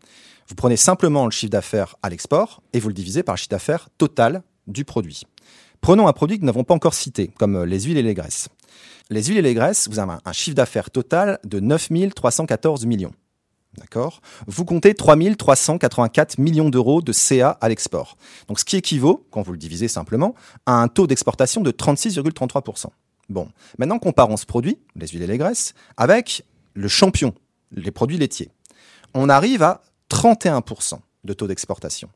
Vous 0.50 0.56
prenez 0.56 0.76
simplement 0.76 1.26
le 1.26 1.30
chiffre 1.30 1.52
d'affaires 1.52 1.94
à 2.02 2.10
l'export 2.10 2.60
et 2.72 2.80
vous 2.80 2.88
le 2.88 2.94
divisez 2.94 3.22
par 3.22 3.36
le 3.36 3.38
chiffre 3.38 3.50
d'affaires 3.50 3.88
total 3.98 4.42
du 4.66 4.84
produit. 4.84 5.22
Prenons 5.80 6.08
un 6.08 6.12
produit 6.12 6.38
que 6.38 6.42
nous 6.42 6.46
n'avons 6.46 6.64
pas 6.64 6.74
encore 6.74 6.92
cité, 6.92 7.28
comme 7.38 7.62
les 7.62 7.82
huiles 7.82 7.98
et 7.98 8.02
les 8.02 8.14
graisses. 8.14 8.48
Les 9.10 9.22
huiles 9.22 9.38
et 9.38 9.42
les 9.42 9.54
graisses, 9.54 9.86
vous 9.88 10.00
avez 10.00 10.14
un 10.24 10.32
chiffre 10.32 10.56
d'affaires 10.56 10.90
total 10.90 11.38
de 11.44 11.60
9 11.60 11.90
314 12.16 12.84
millions. 12.84 13.12
D'accord? 13.78 14.22
Vous 14.48 14.64
comptez 14.64 14.94
3 14.94 15.14
384 15.38 16.38
millions 16.38 16.68
d'euros 16.68 17.00
de 17.00 17.12
CA 17.12 17.50
à 17.60 17.68
l'export. 17.68 18.16
Donc 18.48 18.58
ce 18.58 18.64
qui 18.64 18.76
équivaut, 18.76 19.24
quand 19.30 19.42
vous 19.42 19.52
le 19.52 19.58
divisez 19.58 19.86
simplement, 19.86 20.34
à 20.66 20.82
un 20.82 20.88
taux 20.88 21.06
d'exportation 21.06 21.60
de 21.60 21.70
36,33%. 21.70 22.86
Bon, 23.28 23.48
maintenant 23.78 24.00
comparons 24.00 24.36
ce 24.36 24.46
produit, 24.46 24.80
les 24.96 25.06
huiles 25.06 25.22
et 25.22 25.28
les 25.28 25.38
graisses, 25.38 25.74
avec 25.96 26.44
le 26.74 26.88
champion, 26.88 27.34
les 27.70 27.92
produits 27.92 28.18
laitiers. 28.18 28.50
On 29.14 29.28
arrive 29.28 29.62
à 29.62 29.82
31% 30.10 30.98
de 31.24 31.32
taux 31.32 31.46
d'exportation. 31.46 32.08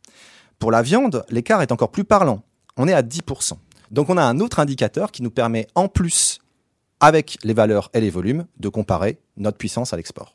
Pour 0.58 0.70
la 0.70 0.82
viande, 0.82 1.24
l'écart 1.30 1.62
est 1.62 1.72
encore 1.72 1.90
plus 1.90 2.04
parlant. 2.04 2.42
On 2.76 2.88
est 2.88 2.92
à 2.92 3.02
10%. 3.02 3.52
Donc 3.90 4.10
on 4.10 4.16
a 4.16 4.22
un 4.22 4.40
autre 4.40 4.60
indicateur 4.60 5.12
qui 5.12 5.22
nous 5.22 5.30
permet, 5.30 5.68
en 5.74 5.88
plus, 5.88 6.40
avec 7.00 7.38
les 7.44 7.54
valeurs 7.54 7.90
et 7.94 8.00
les 8.00 8.10
volumes, 8.10 8.46
de 8.58 8.68
comparer 8.68 9.18
notre 9.36 9.58
puissance 9.58 9.92
à 9.92 9.96
l'export. 9.96 10.34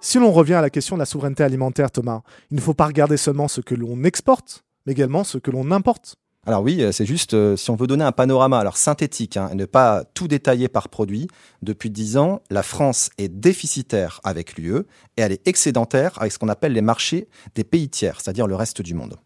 Si 0.00 0.18
l'on 0.18 0.32
revient 0.32 0.54
à 0.54 0.60
la 0.60 0.70
question 0.70 0.96
de 0.96 1.00
la 1.00 1.06
souveraineté 1.06 1.42
alimentaire, 1.42 1.90
Thomas, 1.90 2.20
il 2.50 2.56
ne 2.56 2.60
faut 2.60 2.74
pas 2.74 2.86
regarder 2.86 3.16
seulement 3.16 3.48
ce 3.48 3.62
que 3.62 3.74
l'on 3.74 4.04
exporte, 4.04 4.64
mais 4.84 4.92
également 4.92 5.24
ce 5.24 5.38
que 5.38 5.50
l'on 5.50 5.70
importe. 5.70 6.16
Alors 6.46 6.62
oui, 6.62 6.82
euh, 6.82 6.92
c'est 6.92 7.06
juste, 7.06 7.32
euh, 7.32 7.56
si 7.56 7.70
on 7.70 7.76
veut 7.76 7.86
donner 7.86 8.04
un 8.04 8.12
panorama 8.12 8.58
alors 8.58 8.76
synthétique 8.76 9.38
hein, 9.38 9.48
et 9.50 9.54
ne 9.54 9.64
pas 9.64 10.04
tout 10.12 10.28
détailler 10.28 10.68
par 10.68 10.90
produit, 10.90 11.28
depuis 11.62 11.90
10 11.90 12.18
ans, 12.18 12.42
la 12.50 12.62
France 12.62 13.08
est 13.16 13.28
déficitaire 13.28 14.20
avec 14.24 14.58
l'UE 14.58 14.80
et 15.16 15.22
elle 15.22 15.32
est 15.32 15.46
excédentaire 15.48 16.12
avec 16.20 16.32
ce 16.32 16.38
qu'on 16.38 16.50
appelle 16.50 16.72
les 16.72 16.82
marchés 16.82 17.28
des 17.54 17.64
pays 17.64 17.88
tiers, 17.88 18.20
c'est-à-dire 18.20 18.46
le 18.46 18.56
reste 18.56 18.82
du 18.82 18.94
monde. 18.94 19.16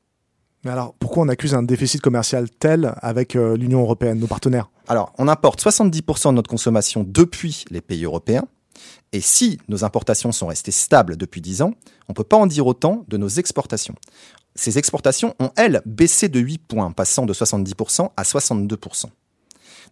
Mais 0.64 0.70
alors, 0.70 0.94
pourquoi 0.98 1.24
on 1.24 1.28
accuse 1.28 1.54
un 1.54 1.62
déficit 1.62 2.00
commercial 2.00 2.48
tel 2.50 2.92
avec 3.00 3.34
euh, 3.34 3.56
l'Union 3.56 3.80
européenne, 3.80 4.18
nos 4.18 4.26
partenaires? 4.26 4.70
Alors, 4.86 5.12
on 5.18 5.26
importe 5.28 5.62
70% 5.62 6.28
de 6.30 6.34
notre 6.34 6.50
consommation 6.50 7.04
depuis 7.06 7.64
les 7.70 7.80
pays 7.80 8.04
européens. 8.04 8.44
Et 9.12 9.20
si 9.20 9.58
nos 9.68 9.84
importations 9.84 10.30
sont 10.30 10.46
restées 10.46 10.70
stables 10.70 11.16
depuis 11.16 11.40
10 11.40 11.62
ans, 11.62 11.72
on 12.08 12.12
ne 12.12 12.14
peut 12.14 12.24
pas 12.24 12.36
en 12.36 12.46
dire 12.46 12.66
autant 12.66 13.04
de 13.08 13.16
nos 13.16 13.28
exportations 13.28 13.94
ces 14.58 14.76
exportations 14.76 15.36
ont, 15.38 15.50
elles, 15.56 15.82
baissé 15.86 16.28
de 16.28 16.40
8 16.40 16.58
points, 16.58 16.90
passant 16.90 17.26
de 17.26 17.32
70% 17.32 18.10
à 18.16 18.22
62%. 18.22 19.04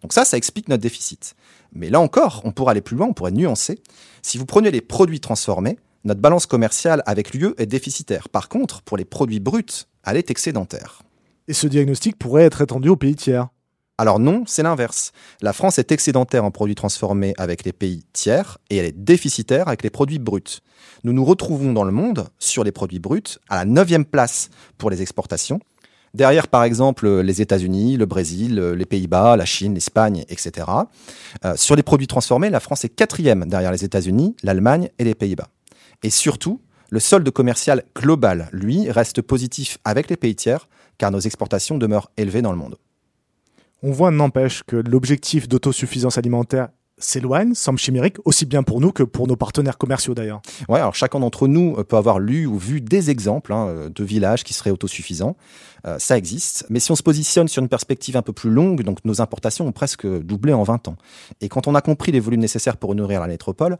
Donc 0.01 0.11
ça, 0.11 0.25
ça 0.25 0.35
explique 0.35 0.67
notre 0.67 0.81
déficit. 0.81 1.35
Mais 1.71 1.89
là 1.89 2.01
encore, 2.01 2.41
on 2.43 2.51
pourrait 2.51 2.71
aller 2.71 2.81
plus 2.81 2.97
loin, 2.97 3.07
on 3.07 3.13
pourrait 3.13 3.31
nuancer. 3.31 3.81
Si 4.21 4.37
vous 4.37 4.45
prenez 4.45 4.69
les 4.69 4.81
produits 4.81 5.21
transformés, 5.21 5.77
notre 6.03 6.19
balance 6.19 6.45
commerciale 6.45 7.01
avec 7.05 7.33
l'UE 7.33 7.53
est 7.57 7.65
déficitaire. 7.65 8.27
Par 8.27 8.49
contre, 8.49 8.81
pour 8.81 8.97
les 8.97 9.05
produits 9.05 9.39
bruts, 9.39 9.85
elle 10.05 10.17
est 10.17 10.31
excédentaire. 10.31 11.01
Et 11.47 11.53
ce 11.53 11.67
diagnostic 11.67 12.19
pourrait 12.19 12.43
être 12.43 12.61
étendu 12.61 12.89
aux 12.89 12.97
pays 12.97 13.15
tiers 13.15 13.47
alors 13.99 14.19
non, 14.19 14.43
c'est 14.45 14.61
l'inverse. 14.61 15.11
La 15.41 15.53
France 15.53 15.79
est 15.79 15.91
excédentaire 15.91 16.45
en 16.45 16.51
produits 16.51 16.75
transformés 16.75 17.33
avec 17.39 17.63
les 17.63 17.73
pays 17.73 18.03
tiers 18.13 18.59
et 18.69 18.77
elle 18.77 18.85
est 18.85 18.91
déficitaire 18.91 19.67
avec 19.67 19.81
les 19.81 19.89
produits 19.89 20.19
bruts. 20.19 20.61
Nous 21.03 21.13
nous 21.13 21.25
retrouvons 21.25 21.73
dans 21.73 21.83
le 21.83 21.91
monde, 21.91 22.27
sur 22.37 22.63
les 22.63 22.71
produits 22.71 22.99
bruts, 22.99 23.39
à 23.49 23.55
la 23.55 23.65
neuvième 23.65 24.05
place 24.05 24.49
pour 24.77 24.91
les 24.91 25.01
exportations. 25.01 25.59
Derrière, 26.13 26.47
par 26.47 26.63
exemple, 26.63 27.09
les 27.21 27.41
États-Unis, 27.41 27.97
le 27.97 28.05
Brésil, 28.05 28.59
les 28.59 28.85
Pays-Bas, 28.85 29.35
la 29.35 29.45
Chine, 29.45 29.73
l'Espagne, 29.73 30.25
etc. 30.29 30.67
Euh, 31.43 31.55
sur 31.55 31.75
les 31.75 31.83
produits 31.83 32.07
transformés, 32.07 32.49
la 32.49 32.59
France 32.59 32.85
est 32.85 32.89
quatrième 32.89 33.45
derrière 33.45 33.71
les 33.71 33.83
États-Unis, 33.83 34.35
l'Allemagne 34.43 34.89
et 34.99 35.03
les 35.03 35.15
Pays-Bas. 35.15 35.49
Et 36.03 36.09
surtout, 36.11 36.61
le 36.89 36.99
solde 36.99 37.29
commercial 37.31 37.83
global, 37.95 38.49
lui, 38.51 38.89
reste 38.89 39.21
positif 39.21 39.79
avec 39.83 40.09
les 40.09 40.17
pays 40.17 40.35
tiers, 40.35 40.69
car 40.97 41.11
nos 41.11 41.19
exportations 41.19 41.77
demeurent 41.77 42.09
élevées 42.17 42.41
dans 42.41 42.51
le 42.51 42.57
monde. 42.57 42.77
On 43.83 43.91
voit, 43.91 44.11
n'empêche, 44.11 44.63
que 44.63 44.75
l'objectif 44.75 45.47
d'autosuffisance 45.47 46.17
alimentaire 46.17 46.69
s'éloigne, 46.99 47.53
semble 47.53 47.77
chimérique, 47.77 48.17
aussi 48.25 48.45
bien 48.45 48.63
pour 48.63 48.81
nous 48.81 48.91
que 48.91 49.03
pour 49.03 49.27
nos 49.27 49.35
partenaires 49.35 49.77
commerciaux 49.77 50.15
d'ailleurs. 50.15 50.41
Ouais, 50.67 50.79
alors 50.79 50.95
chacun 50.95 51.19
d'entre 51.19 51.47
nous 51.47 51.75
euh, 51.77 51.83
peut 51.83 51.95
avoir 51.95 52.19
lu 52.19 52.45
ou 52.47 52.57
vu 52.57 52.81
des 52.81 53.11
exemples 53.11 53.53
hein, 53.53 53.67
euh, 53.67 53.89
de 53.89 54.03
villages 54.03 54.43
qui 54.43 54.53
seraient 54.53 54.71
autosuffisants. 54.71 55.35
Euh, 55.85 55.99
ça 55.99 56.17
existe. 56.17 56.65
Mais 56.69 56.79
si 56.79 56.91
on 56.91 56.95
se 56.95 57.03
positionne 57.03 57.47
sur 57.47 57.61
une 57.61 57.69
perspective 57.69 58.17
un 58.17 58.23
peu 58.23 58.33
plus 58.33 58.49
longue, 58.49 58.81
donc 58.81 59.05
nos 59.05 59.21
importations 59.21 59.67
ont 59.67 59.71
presque 59.71 60.07
doublé 60.07 60.53
en 60.53 60.63
20 60.63 60.87
ans. 60.87 60.95
Et 61.41 61.49
quand 61.49 61.67
on 61.67 61.75
a 61.75 61.81
compris 61.81 62.11
les 62.11 62.19
volumes 62.19 62.41
nécessaires 62.41 62.77
pour 62.77 62.95
nourrir 62.95 63.21
la 63.21 63.27
métropole, 63.27 63.77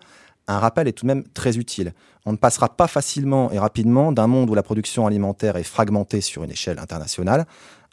un 0.48 0.60
rappel 0.60 0.88
est 0.88 0.94
tout 0.94 1.06
de 1.06 1.08
même 1.08 1.24
très 1.34 1.58
utile. 1.58 1.94
On 2.25 2.32
ne 2.32 2.38
passera 2.38 2.70
pas 2.70 2.88
facilement 2.88 3.51
et 3.51 3.60
rapidement 3.60 4.12
d'un 4.12 4.27
monde 4.27 4.50
où 4.50 4.56
la 4.56 4.63
production 4.63 5.08
alimentaire 5.08 5.58
est 5.58 5.63
fragmentée 5.63 6.22
sur 6.22 6.44
une 6.44 6.51
échelle 6.51 6.80
internationale 6.80 7.46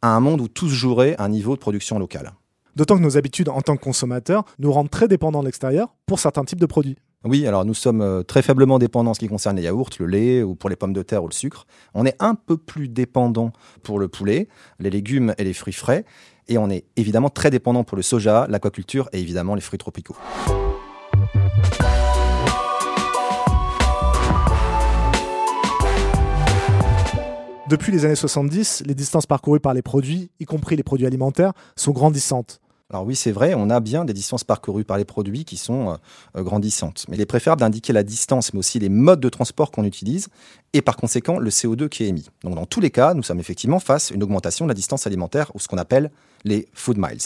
à 0.04 0.08
un 0.08 0.20
monde 0.20 0.42
où 0.42 0.48
tous 0.48 0.68
joueraient 0.68 1.16
un 1.18 1.30
niveau 1.30 1.54
de 1.54 1.60
production 1.60 1.98
locale. 1.98 2.34
D'autant 2.76 2.98
que 2.98 3.02
nos 3.02 3.16
habitudes 3.16 3.48
en 3.48 3.62
tant 3.62 3.74
que 3.78 3.82
consommateurs 3.82 4.44
nous 4.58 4.70
rendent 4.70 4.90
très 4.90 5.08
dépendants 5.08 5.40
de 5.40 5.46
l'extérieur 5.46 5.94
pour 6.04 6.18
certains 6.18 6.44
types 6.44 6.60
de 6.60 6.66
produits. 6.66 6.98
Oui, 7.24 7.46
alors 7.46 7.64
nous 7.64 7.72
sommes 7.72 8.02
euh, 8.02 8.22
très 8.22 8.42
faiblement 8.42 8.78
dépendants 8.78 9.12
en 9.12 9.14
ce 9.14 9.20
qui 9.20 9.28
concerne 9.28 9.56
les 9.56 9.62
yaourts, 9.62 9.88
le 9.98 10.04
lait 10.04 10.42
ou 10.42 10.56
pour 10.56 10.68
les 10.68 10.76
pommes 10.76 10.92
de 10.92 11.00
terre 11.00 11.24
ou 11.24 11.28
le 11.28 11.32
sucre. 11.32 11.66
On 11.94 12.04
est 12.04 12.16
un 12.20 12.34
peu 12.34 12.58
plus 12.58 12.86
dépendant 12.86 13.52
pour 13.82 13.98
le 13.98 14.08
poulet, 14.08 14.48
les 14.78 14.90
légumes 14.90 15.34
et 15.38 15.44
les 15.44 15.54
fruits 15.54 15.72
frais. 15.72 16.04
Et 16.48 16.58
on 16.58 16.68
est 16.68 16.84
évidemment 16.96 17.30
très 17.30 17.48
dépendant 17.48 17.82
pour 17.82 17.96
le 17.96 18.02
soja, 18.02 18.46
l'aquaculture 18.50 19.08
et 19.14 19.20
évidemment 19.20 19.54
les 19.54 19.62
fruits 19.62 19.78
tropicaux. 19.78 20.16
Depuis 27.66 27.92
les 27.92 28.04
années 28.04 28.14
70, 28.14 28.82
les 28.84 28.94
distances 28.94 29.24
parcourues 29.24 29.58
par 29.58 29.72
les 29.72 29.80
produits, 29.80 30.30
y 30.38 30.44
compris 30.44 30.76
les 30.76 30.82
produits 30.82 31.06
alimentaires, 31.06 31.54
sont 31.76 31.92
grandissantes. 31.92 32.60
Alors 32.90 33.06
oui, 33.06 33.16
c'est 33.16 33.32
vrai, 33.32 33.54
on 33.56 33.70
a 33.70 33.80
bien 33.80 34.04
des 34.04 34.12
distances 34.12 34.44
parcourues 34.44 34.84
par 34.84 34.98
les 34.98 35.06
produits 35.06 35.46
qui 35.46 35.56
sont 35.56 35.88
euh, 35.88 35.94
euh, 36.36 36.42
grandissantes. 36.42 37.06
Mais 37.08 37.16
il 37.16 37.22
est 37.22 37.26
préférable 37.26 37.60
d'indiquer 37.60 37.94
la 37.94 38.02
distance, 38.02 38.52
mais 38.52 38.58
aussi 38.58 38.78
les 38.78 38.90
modes 38.90 39.20
de 39.20 39.30
transport 39.30 39.70
qu'on 39.70 39.84
utilise, 39.84 40.28
et 40.74 40.82
par 40.82 40.98
conséquent 40.98 41.38
le 41.38 41.48
CO2 41.48 41.88
qui 41.88 42.04
est 42.04 42.08
émis. 42.08 42.28
Donc 42.42 42.54
dans 42.54 42.66
tous 42.66 42.80
les 42.80 42.90
cas, 42.90 43.14
nous 43.14 43.22
sommes 43.22 43.40
effectivement 43.40 43.80
face 43.80 44.12
à 44.12 44.14
une 44.14 44.22
augmentation 44.22 44.66
de 44.66 44.68
la 44.68 44.74
distance 44.74 45.06
alimentaire, 45.06 45.50
ou 45.54 45.58
ce 45.58 45.66
qu'on 45.66 45.78
appelle 45.78 46.10
les 46.44 46.68
food 46.74 46.98
miles. 46.98 47.22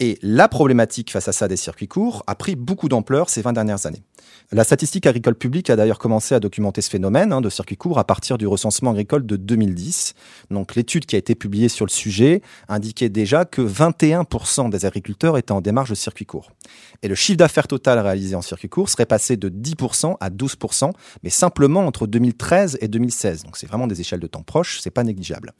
Et 0.00 0.18
la 0.22 0.48
problématique 0.48 1.12
face 1.12 1.28
à 1.28 1.32
ça 1.32 1.46
des 1.46 1.56
circuits 1.56 1.86
courts 1.86 2.24
a 2.26 2.34
pris 2.34 2.56
beaucoup 2.56 2.88
d'ampleur 2.88 3.30
ces 3.30 3.42
20 3.42 3.52
dernières 3.52 3.86
années. 3.86 4.02
La 4.50 4.64
statistique 4.64 5.06
agricole 5.06 5.36
publique 5.36 5.70
a 5.70 5.76
d'ailleurs 5.76 6.00
commencé 6.00 6.34
à 6.34 6.40
documenter 6.40 6.80
ce 6.80 6.90
phénomène 6.90 7.32
hein, 7.32 7.40
de 7.40 7.48
circuits 7.48 7.76
courts 7.76 7.98
à 7.98 8.04
partir 8.04 8.36
du 8.36 8.46
recensement 8.46 8.90
agricole 8.90 9.24
de 9.24 9.36
2010. 9.36 10.14
Donc 10.50 10.74
l'étude 10.74 11.06
qui 11.06 11.14
a 11.14 11.18
été 11.18 11.36
publiée 11.36 11.68
sur 11.68 11.86
le 11.86 11.90
sujet 11.90 12.42
indiquait 12.68 13.08
déjà 13.08 13.44
que 13.44 13.62
21% 13.62 14.68
des 14.68 14.84
agriculteurs 14.84 15.38
étaient 15.38 15.52
en 15.52 15.60
démarche 15.60 15.90
de 15.90 15.94
circuits 15.94 16.26
courts. 16.26 16.50
Et 17.02 17.08
le 17.08 17.14
chiffre 17.14 17.38
d'affaires 17.38 17.68
total 17.68 18.00
réalisé 18.00 18.34
en 18.34 18.42
circuits 18.42 18.68
courts 18.68 18.88
serait 18.88 19.06
passé 19.06 19.36
de 19.36 19.48
10% 19.48 20.16
à 20.18 20.28
12%, 20.28 20.90
mais 21.22 21.30
simplement 21.30 21.86
entre 21.86 22.08
2013 22.08 22.78
et 22.80 22.88
2016. 22.88 23.44
Donc 23.44 23.56
c'est 23.56 23.66
vraiment 23.66 23.86
des 23.86 24.00
échelles 24.00 24.20
de 24.20 24.26
temps 24.26 24.42
proches, 24.42 24.80
c'est 24.80 24.90
pas 24.90 25.04
négligeable. 25.04 25.52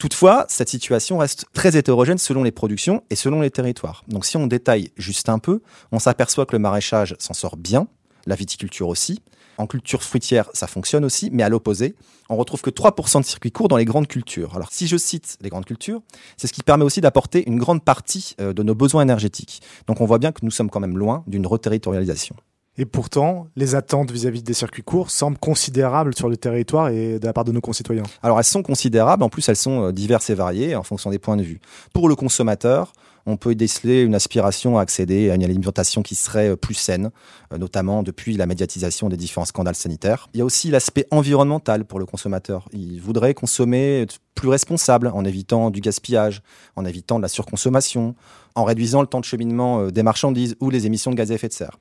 Toutefois, 0.00 0.46
cette 0.48 0.70
situation 0.70 1.18
reste 1.18 1.44
très 1.52 1.76
hétérogène 1.76 2.16
selon 2.16 2.42
les 2.42 2.52
productions 2.52 3.02
et 3.10 3.16
selon 3.16 3.42
les 3.42 3.50
territoires. 3.50 4.02
Donc 4.08 4.24
si 4.24 4.38
on 4.38 4.46
détaille 4.46 4.92
juste 4.96 5.28
un 5.28 5.38
peu, 5.38 5.60
on 5.92 5.98
s'aperçoit 5.98 6.46
que 6.46 6.52
le 6.52 6.58
maraîchage 6.58 7.14
s'en 7.18 7.34
sort 7.34 7.58
bien, 7.58 7.86
la 8.24 8.34
viticulture 8.34 8.88
aussi. 8.88 9.20
En 9.58 9.66
culture 9.66 10.02
fruitière, 10.02 10.48
ça 10.54 10.66
fonctionne 10.66 11.04
aussi, 11.04 11.28
mais 11.30 11.42
à 11.42 11.50
l'opposé, 11.50 11.96
on 12.30 12.36
retrouve 12.36 12.62
que 12.62 12.70
3% 12.70 13.20
de 13.20 13.26
circuits 13.26 13.52
courts 13.52 13.68
dans 13.68 13.76
les 13.76 13.84
grandes 13.84 14.08
cultures. 14.08 14.56
Alors 14.56 14.72
si 14.72 14.86
je 14.86 14.96
cite 14.96 15.36
les 15.42 15.50
grandes 15.50 15.66
cultures, 15.66 16.00
c'est 16.38 16.46
ce 16.46 16.54
qui 16.54 16.62
permet 16.62 16.84
aussi 16.84 17.02
d'apporter 17.02 17.46
une 17.46 17.58
grande 17.58 17.84
partie 17.84 18.36
euh, 18.40 18.54
de 18.54 18.62
nos 18.62 18.74
besoins 18.74 19.02
énergétiques. 19.02 19.60
Donc 19.86 20.00
on 20.00 20.06
voit 20.06 20.18
bien 20.18 20.32
que 20.32 20.40
nous 20.42 20.50
sommes 20.50 20.70
quand 20.70 20.80
même 20.80 20.96
loin 20.96 21.24
d'une 21.26 21.46
reterritorialisation. 21.46 22.36
Et 22.78 22.86
pourtant, 22.86 23.48
les 23.56 23.74
attentes 23.74 24.10
vis-à-vis 24.10 24.42
des 24.42 24.54
circuits 24.54 24.82
courts 24.82 25.10
semblent 25.10 25.38
considérables 25.38 26.14
sur 26.14 26.28
le 26.28 26.36
territoire 26.36 26.88
et 26.88 27.18
de 27.18 27.26
la 27.26 27.32
part 27.32 27.44
de 27.44 27.52
nos 27.52 27.60
concitoyens. 27.60 28.04
Alors 28.22 28.38
elles 28.38 28.44
sont 28.44 28.62
considérables, 28.62 29.22
en 29.22 29.28
plus 29.28 29.48
elles 29.48 29.56
sont 29.56 29.86
euh, 29.86 29.92
diverses 29.92 30.30
et 30.30 30.34
variées 30.34 30.76
en 30.76 30.82
fonction 30.82 31.10
des 31.10 31.18
points 31.18 31.36
de 31.36 31.42
vue. 31.42 31.60
Pour 31.92 32.08
le 32.08 32.14
consommateur, 32.14 32.92
on 33.26 33.36
peut 33.36 33.54
déceler 33.54 34.02
une 34.02 34.14
aspiration 34.14 34.78
à 34.78 34.82
accéder 34.82 35.30
à 35.30 35.34
une 35.34 35.44
alimentation 35.44 36.02
qui 36.02 36.14
serait 36.14 36.50
euh, 36.50 36.56
plus 36.56 36.74
saine, 36.74 37.10
euh, 37.52 37.58
notamment 37.58 38.02
depuis 38.02 38.36
la 38.36 38.46
médiatisation 38.46 39.08
des 39.08 39.16
différents 39.16 39.44
scandales 39.44 39.74
sanitaires. 39.74 40.28
Il 40.34 40.38
y 40.38 40.40
a 40.40 40.44
aussi 40.44 40.70
l'aspect 40.70 41.06
environnemental 41.10 41.84
pour 41.84 41.98
le 41.98 42.06
consommateur. 42.06 42.68
Il 42.72 43.00
voudrait 43.00 43.34
consommer 43.34 44.06
plus 44.34 44.48
responsable 44.48 45.08
en 45.08 45.24
évitant 45.24 45.70
du 45.70 45.80
gaspillage, 45.80 46.42
en 46.76 46.84
évitant 46.84 47.18
de 47.18 47.22
la 47.22 47.28
surconsommation, 47.28 48.14
en 48.54 48.64
réduisant 48.64 49.00
le 49.00 49.06
temps 49.06 49.20
de 49.20 49.24
cheminement 49.24 49.80
euh, 49.80 49.90
des 49.90 50.02
marchandises 50.02 50.56
ou 50.60 50.70
les 50.70 50.86
émissions 50.86 51.10
de 51.10 51.16
gaz 51.16 51.30
à 51.30 51.34
effet 51.34 51.48
de 51.48 51.52
serre. 51.52 51.78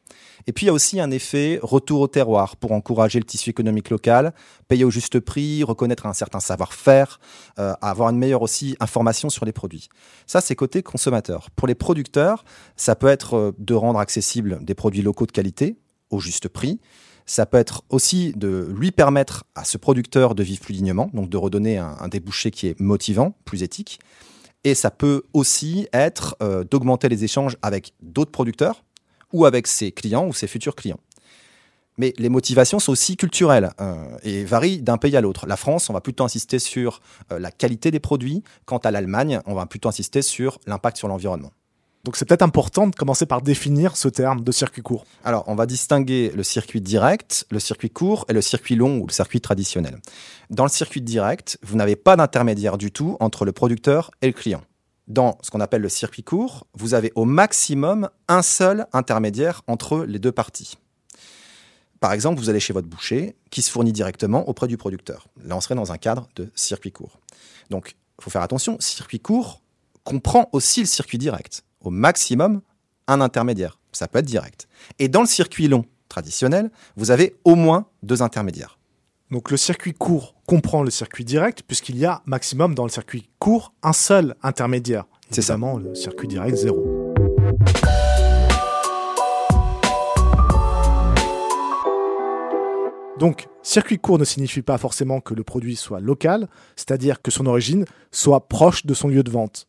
Et 0.48 0.54
puis 0.54 0.66
il 0.66 0.68
y 0.68 0.70
a 0.70 0.74
aussi 0.74 1.00
un 1.00 1.12
effet 1.12 1.60
retour 1.62 2.02
au 2.02 2.08
terroir 2.08 2.56
pour 2.56 2.72
encourager 2.72 3.20
le 3.20 3.26
tissu 3.26 3.50
économique 3.50 3.90
local, 3.90 4.34
payer 4.68 4.84
au 4.84 4.92
juste 4.92 5.20
prix, 5.20 5.64
reconnaître 5.64 6.06
un 6.06 6.14
certain 6.14 6.40
savoir-faire, 6.40 7.20
euh, 7.60 7.74
avoir 7.82 8.10
une 8.10 8.18
meilleure 8.18 8.42
aussi 8.42 8.76
information 8.80 9.30
sur 9.30 9.46
les 9.46 9.54
produits. 9.54 9.90
Ça, 10.28 10.42
c'est 10.42 10.56
côté 10.56 10.84
consommateur. 10.84 11.50
Pour 11.52 11.68
les 11.68 11.76
producteurs, 11.76 12.44
ça 12.76 12.96
peut 12.96 13.08
être 13.08 13.36
euh, 13.36 13.52
de 13.58 13.74
rendre 13.74 14.00
accessibles 14.00 14.64
des 14.64 14.76
produits 14.76 15.02
locaux 15.02 15.26
de 15.26 15.32
qualité 15.32 15.78
au 16.10 16.20
juste 16.20 16.48
prix. 16.48 16.80
Ça 17.26 17.46
peut 17.46 17.58
être 17.58 17.84
aussi 17.90 18.34
de 18.36 18.74
lui 18.76 18.92
permettre 18.92 19.46
à 19.56 19.64
ce 19.64 19.78
producteur 19.78 20.36
de 20.36 20.44
vivre 20.44 20.62
plus 20.62 20.74
dignement, 20.74 21.10
donc 21.14 21.30
de 21.30 21.38
redonner 21.38 21.78
un, 21.78 22.08
débouché 22.08 22.52
qui 22.52 22.68
est 22.68 22.80
motivant, 22.80 23.36
plus 23.46 23.64
éthique. 23.64 24.00
Et 24.64 24.76
ça 24.76 24.92
peut 24.92 25.24
aussi 25.34 25.88
être 25.94 26.36
euh, 26.42 26.64
d'augmenter 26.64 27.08
les 27.08 27.24
échanges 27.24 27.58
avec 27.62 27.94
d'autres 28.02 28.32
producteurs 28.32 28.84
ou 29.32 29.46
avec 29.46 29.68
ses 29.68 29.92
clients 29.92 30.28
ou 30.28 30.34
ses 30.34 30.48
futurs 30.48 30.76
clients. 30.76 31.00
Mais 32.00 32.14
les 32.18 32.30
motivations 32.30 32.80
sont 32.80 32.94
aussi 32.94 33.18
culturelles 33.18 33.72
euh, 33.82 34.18
et 34.24 34.46
varient 34.46 34.82
d'un 34.82 34.98
pays 34.98 35.18
à 35.18 35.22
l'autre. 35.22 35.46
La 35.48 35.58
France, 35.58 35.90
on 35.90 35.94
va 35.94 36.00
plutôt 36.00 36.24
insister 36.24 36.58
sur 36.58 37.02
euh, 37.32 37.40
la 37.40 37.52
qualité 37.52 37.92
des 37.92 38.00
produits. 38.00 38.42
Quant 38.66 38.78
à 38.78 38.90
l'Allemagne, 38.90 39.42
on 39.46 39.54
va 39.54 39.66
plutôt 39.66 39.90
insister 39.90 40.22
sur 40.22 40.60
l'impact 40.66 40.96
sur 40.96 41.10
l'environnement. 41.10 41.52
Donc 42.10 42.18
c'est 42.18 42.26
peut-être 42.26 42.42
important 42.42 42.88
de 42.88 42.96
commencer 42.96 43.28
par 43.28 43.44
définir 43.44 43.96
ce 43.96 44.08
terme 44.08 44.42
de 44.42 44.52
circuit 44.52 44.82
court. 44.82 45.06
Alors 45.24 45.44
on 45.46 45.54
va 45.54 45.68
distinguer 45.68 46.32
le 46.34 46.42
circuit 46.42 46.82
direct, 46.82 47.46
le 47.52 47.60
circuit 47.60 47.92
court 47.92 48.26
et 48.30 48.34
le 48.34 48.42
circuit 48.42 48.76
long 48.76 48.98
ou 48.98 49.06
le 49.06 49.14
circuit 49.14 49.42
traditionnel. 49.42 50.00
Dans 50.50 50.64
le 50.64 50.72
circuit 50.72 51.02
direct, 51.02 51.60
vous 51.62 51.78
n'avez 51.78 51.96
pas 51.96 52.16
d'intermédiaire 52.16 52.80
du 52.80 52.92
tout 52.92 53.16
entre 53.20 53.46
le 53.46 53.52
producteur 53.52 54.10
et 54.24 54.26
le 54.26 54.34
client. 54.34 54.64
Dans 55.08 55.38
ce 55.44 55.52
qu'on 55.52 55.60
appelle 55.60 55.84
le 55.84 55.90
circuit 55.90 56.24
court, 56.24 56.66
vous 56.74 56.96
avez 56.96 57.12
au 57.14 57.26
maximum 57.26 58.10
un 58.28 58.42
seul 58.42 58.88
intermédiaire 58.92 59.62
entre 59.68 60.04
les 60.04 60.18
deux 60.18 60.32
parties. 60.32 60.80
Par 62.00 62.12
exemple, 62.12 62.40
vous 62.40 62.50
allez 62.50 62.60
chez 62.60 62.74
votre 62.74 62.88
boucher 62.88 63.36
qui 63.52 63.62
se 63.62 63.70
fournit 63.70 63.94
directement 63.94 64.50
auprès 64.50 64.68
du 64.68 64.78
producteur. 64.78 65.28
Là, 65.46 65.56
on 65.56 65.62
serait 65.62 65.76
dans 65.76 65.92
un 65.92 66.00
cadre 66.00 66.28
de 66.38 66.50
circuit 66.56 66.92
court. 66.92 67.20
Donc, 67.70 67.96
il 68.18 68.24
faut 68.24 68.32
faire 68.32 68.42
attention, 68.42 68.78
circuit 68.80 69.20
court 69.20 69.62
comprend 70.04 70.50
aussi 70.54 70.80
le 70.80 70.88
circuit 70.88 71.20
direct 71.20 71.64
au 71.82 71.90
maximum 71.90 72.62
un 73.08 73.22
intermédiaire. 73.22 73.80
Ça 73.92 74.08
peut 74.08 74.20
être 74.20 74.26
direct. 74.26 74.68
Et 75.00 75.08
dans 75.08 75.22
le 75.22 75.28
circuit 75.28 75.68
long 75.68 75.86
traditionnel, 76.08 76.72
vous 76.96 77.12
avez 77.12 77.36
au 77.44 77.56
moins 77.56 77.88
deux 78.04 78.22
intermédiaires. 78.22 78.78
Donc 79.32 79.52
le 79.52 79.58
circuit 79.58 79.94
court 79.94 80.36
comprend 80.48 80.82
le 80.82 80.90
circuit 80.90 81.24
direct 81.24 81.64
puisqu'il 81.64 81.98
y 81.98 82.06
a 82.06 82.22
maximum 82.26 82.74
dans 82.74 82.84
le 82.84 82.90
circuit 82.90 83.30
court 83.40 83.74
un 83.84 83.94
seul 83.94 84.36
intermédiaire. 84.42 85.06
C'est 85.30 85.44
ça. 85.44 85.58
le 85.58 85.94
circuit 85.94 86.28
direct 86.28 86.58
zéro. 86.58 87.14
Donc, 93.20 93.50
circuit 93.62 94.00
court 94.00 94.18
ne 94.18 94.24
signifie 94.24 94.62
pas 94.62 94.78
forcément 94.78 95.20
que 95.20 95.34
le 95.34 95.44
produit 95.44 95.76
soit 95.76 96.00
local, 96.00 96.48
c'est-à-dire 96.78 97.22
que 97.22 97.32
son 97.32 97.48
origine 97.48 97.84
soit 98.12 98.48
proche 98.48 98.86
de 98.86 98.94
son 98.94 99.10
lieu 99.10 99.24
de 99.24 99.30
vente 99.30 99.68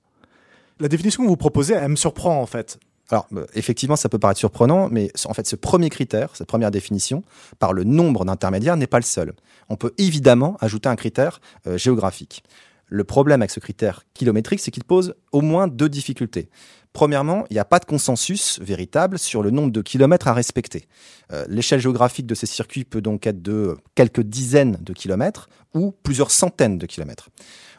la 0.81 0.89
définition 0.89 1.23
que 1.23 1.29
vous 1.29 1.37
proposez, 1.37 1.75
elle 1.75 1.91
me 1.91 1.97
surprend 1.97 2.41
en 2.41 2.47
fait. 2.47 2.79
Alors, 3.11 3.27
euh, 3.35 3.47
effectivement, 3.55 3.97
ça 3.97 4.09
peut 4.09 4.19
paraître 4.19 4.39
surprenant, 4.39 4.89
mais 4.89 5.11
en 5.25 5.35
fait, 5.35 5.47
ce 5.47 5.57
premier 5.57 5.91
critère, 5.91 6.31
cette 6.35 6.47
première 6.47 6.71
définition, 6.71 7.23
par 7.59 7.73
le 7.73 7.85
nombre 7.85 8.25
d'intermédiaires, 8.25 8.77
n'est 8.77 8.87
pas 8.87 8.99
le 8.99 9.05
seul. 9.05 9.33
On 9.69 9.77
peut 9.77 9.93
évidemment 9.99 10.57
ajouter 10.61 10.89
un 10.89 10.97
critère 10.97 11.41
euh, 11.67 11.77
géographique. 11.77 12.45
Le 12.87 13.05
problème 13.05 13.43
avec 13.43 13.51
ce 13.51 13.61
critère 13.61 14.05
kilométrique, 14.15 14.61
c'est 14.61 14.71
qu'il 14.71 14.85
pose 14.85 15.15
au 15.33 15.43
moins 15.43 15.69
deux 15.69 15.89
difficultés. 15.89 16.51
Premièrement, 16.93 17.45
il 17.51 17.53
n'y 17.53 17.61
a 17.61 17.65
pas 17.65 17.79
de 17.79 17.85
consensus 17.85 18.59
véritable 18.61 19.19
sur 19.19 19.43
le 19.43 19.51
nombre 19.51 19.71
de 19.71 19.81
kilomètres 19.81 20.27
à 20.27 20.33
respecter. 20.33 20.89
Euh, 21.33 21.45
l'échelle 21.49 21.79
géographique 21.79 22.27
de 22.27 22.35
ces 22.35 22.47
circuits 22.47 22.85
peut 22.85 23.01
donc 23.01 23.29
être 23.29 23.43
de 23.43 23.77
quelques 23.95 24.23
dizaines 24.23 24.77
de 24.81 24.93
kilomètres 24.93 25.49
ou 25.73 25.93
plusieurs 26.03 26.33
centaines 26.33 26.79
de 26.79 26.87
kilomètres. 26.87 27.29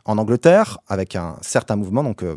En 0.06 0.18
Angleterre, 0.18 0.80
avec 0.88 1.16
un 1.16 1.38
certain 1.42 1.76
mouvement, 1.76 2.04
donc 2.04 2.24
euh, 2.24 2.36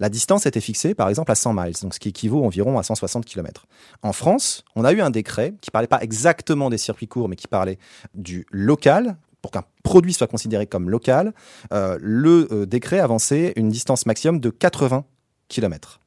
la 0.00 0.08
distance 0.08 0.46
était 0.46 0.60
fixée 0.60 0.94
par 0.94 1.08
exemple 1.08 1.30
à 1.30 1.34
100 1.34 1.54
miles, 1.54 1.76
ce 1.76 1.98
qui 1.98 2.08
équivaut 2.08 2.44
environ 2.44 2.78
à 2.78 2.82
160 2.82 3.24
km. 3.24 3.66
En 4.02 4.12
France, 4.12 4.64
on 4.76 4.84
a 4.84 4.92
eu 4.92 5.00
un 5.00 5.10
décret 5.10 5.54
qui 5.60 5.70
parlait 5.70 5.88
pas 5.88 6.02
exactement 6.02 6.70
des 6.70 6.78
circuits 6.78 7.08
courts, 7.08 7.28
mais 7.28 7.36
qui 7.36 7.48
parlait 7.48 7.78
du 8.14 8.46
local, 8.50 9.16
pour 9.42 9.50
qu'un 9.50 9.64
produit 9.82 10.14
soit 10.14 10.26
considéré 10.26 10.66
comme 10.66 10.88
local, 10.88 11.34
euh, 11.72 11.98
le 12.00 12.48
euh, 12.50 12.66
décret 12.66 12.98
avançait 12.98 13.52
une 13.56 13.68
distance 13.68 14.06
maximum 14.06 14.40
de 14.40 14.50
80 14.50 15.04
km. 15.48 16.00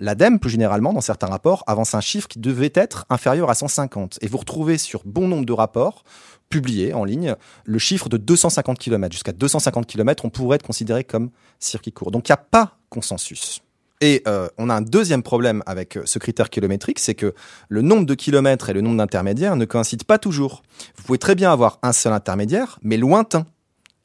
L'ADEME, 0.00 0.38
plus 0.38 0.50
généralement, 0.50 0.92
dans 0.92 1.02
certains 1.02 1.26
rapports, 1.26 1.62
avance 1.66 1.94
un 1.94 2.00
chiffre 2.00 2.26
qui 2.26 2.38
devait 2.38 2.72
être 2.74 3.04
inférieur 3.10 3.50
à 3.50 3.54
150. 3.54 4.18
Et 4.22 4.28
vous 4.28 4.38
retrouvez 4.38 4.78
sur 4.78 5.02
bon 5.04 5.28
nombre 5.28 5.44
de 5.44 5.52
rapports 5.52 6.04
publié 6.48 6.92
en 6.92 7.04
ligne 7.04 7.36
le 7.64 7.78
chiffre 7.78 8.08
de 8.08 8.16
250 8.16 8.78
km. 8.78 9.12
Jusqu'à 9.12 9.32
250 9.32 9.86
km, 9.86 10.24
on 10.24 10.30
pourrait 10.30 10.56
être 10.56 10.66
considéré 10.66 11.04
comme 11.04 11.30
circuit 11.58 11.92
court. 11.92 12.10
Donc 12.10 12.28
il 12.28 12.32
n'y 12.32 12.34
a 12.34 12.38
pas 12.38 12.78
consensus. 12.88 13.62
Et 14.00 14.22
euh, 14.26 14.48
on 14.58 14.70
a 14.70 14.74
un 14.74 14.80
deuxième 14.80 15.22
problème 15.22 15.62
avec 15.66 15.96
euh, 15.96 16.02
ce 16.06 16.18
critère 16.18 16.48
kilométrique, 16.48 16.98
c'est 16.98 17.14
que 17.14 17.34
le 17.68 17.82
nombre 17.82 18.06
de 18.06 18.14
kilomètres 18.14 18.70
et 18.70 18.72
le 18.72 18.80
nombre 18.80 18.96
d'intermédiaires 18.96 19.56
ne 19.56 19.66
coïncident 19.66 20.04
pas 20.06 20.18
toujours. 20.18 20.62
Vous 20.96 21.04
pouvez 21.04 21.18
très 21.18 21.34
bien 21.34 21.52
avoir 21.52 21.78
un 21.82 21.92
seul 21.92 22.14
intermédiaire, 22.14 22.78
mais 22.82 22.96
lointain. 22.96 23.46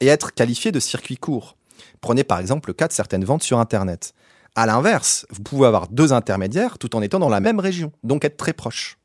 et 0.00 0.08
être 0.08 0.34
qualifié 0.34 0.70
de 0.72 0.78
circuit 0.78 1.16
court. 1.16 1.56
Prenez 2.02 2.24
par 2.24 2.38
exemple 2.38 2.68
le 2.68 2.74
cas 2.74 2.88
de 2.88 2.92
certaines 2.92 3.24
ventes 3.24 3.42
sur 3.42 3.58
Internet. 3.58 4.12
À 4.58 4.64
l'inverse, 4.64 5.26
vous 5.28 5.42
pouvez 5.42 5.66
avoir 5.66 5.86
deux 5.88 6.14
intermédiaires 6.14 6.78
tout 6.78 6.96
en 6.96 7.02
étant 7.02 7.18
dans 7.18 7.28
la 7.28 7.40
même 7.40 7.60
région, 7.60 7.92
donc 8.02 8.24
être 8.24 8.38
très 8.38 8.54
proche. 8.54 8.96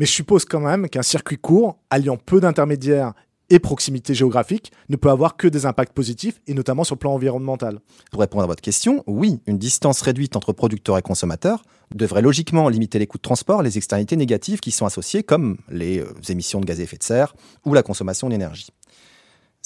Mais 0.00 0.04
je 0.04 0.10
suppose 0.10 0.44
quand 0.44 0.58
même 0.58 0.88
qu'un 0.88 1.02
circuit 1.02 1.38
court, 1.38 1.78
alliant 1.90 2.16
peu 2.16 2.40
d'intermédiaires 2.40 3.12
et 3.48 3.60
proximité 3.60 4.14
géographique, 4.14 4.72
ne 4.88 4.96
peut 4.96 5.08
avoir 5.08 5.36
que 5.36 5.46
des 5.46 5.64
impacts 5.64 5.92
positifs, 5.92 6.40
et 6.48 6.54
notamment 6.54 6.82
sur 6.82 6.96
le 6.96 6.98
plan 6.98 7.14
environnemental. 7.14 7.78
Pour 8.10 8.20
répondre 8.20 8.42
à 8.42 8.48
votre 8.48 8.60
question, 8.60 9.04
oui, 9.06 9.38
une 9.46 9.58
distance 9.58 10.02
réduite 10.02 10.34
entre 10.34 10.52
producteurs 10.52 10.98
et 10.98 11.02
consommateurs 11.02 11.62
devrait 11.94 12.20
logiquement 12.20 12.68
limiter 12.68 12.98
les 12.98 13.06
coûts 13.06 13.18
de 13.18 13.22
transport, 13.22 13.62
les 13.62 13.78
externalités 13.78 14.16
négatives 14.16 14.58
qui 14.58 14.72
sont 14.72 14.86
associées, 14.86 15.22
comme 15.22 15.58
les 15.68 16.00
euh, 16.00 16.12
émissions 16.28 16.60
de 16.60 16.66
gaz 16.66 16.80
à 16.80 16.82
effet 16.82 16.96
de 16.98 17.04
serre 17.04 17.36
ou 17.64 17.74
la 17.74 17.84
consommation 17.84 18.28
d'énergie. 18.28 18.70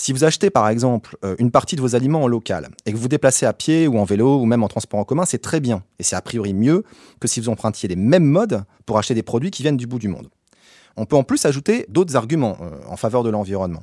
Si 0.03 0.15
vous 0.15 0.25
achetez 0.25 0.49
par 0.49 0.67
exemple 0.71 1.19
euh, 1.27 1.37
une 1.39 1.51
partie 1.51 1.77
de 1.77 1.83
vos 1.83 1.95
aliments 1.95 2.23
en 2.23 2.27
local 2.27 2.71
et 2.87 2.93
que 2.93 2.97
vous 2.97 3.07
déplacez 3.07 3.45
à 3.45 3.53
pied 3.53 3.87
ou 3.87 3.99
en 3.99 4.05
vélo 4.05 4.41
ou 4.41 4.47
même 4.47 4.63
en 4.63 4.69
transport 4.69 4.99
en 4.99 5.05
commun, 5.05 5.27
c'est 5.27 5.43
très 5.43 5.61
bien. 5.61 5.83
Et 5.99 6.05
c'est 6.05 6.17
a 6.17 6.23
priori 6.23 6.55
mieux 6.55 6.85
que 7.21 7.29
si 7.29 7.39
vous 7.39 7.51
empruntiez 7.51 7.87
les 7.87 7.97
mêmes 7.97 8.25
modes 8.25 8.65
pour 8.87 8.97
acheter 8.97 9.13
des 9.13 9.23
produits 9.23 9.51
qui 9.51 9.61
viennent 9.61 9.77
du 9.77 9.87
bout 9.87 9.99
du 9.99 10.09
monde. 10.09 10.31
On 10.97 11.05
peut 11.05 11.17
en 11.17 11.23
plus 11.23 11.45
ajouter 11.45 11.85
d'autres 11.91 12.17
arguments 12.17 12.57
euh, 12.63 12.71
en 12.89 12.97
faveur 12.97 13.23
de 13.23 13.29
l'environnement. 13.29 13.83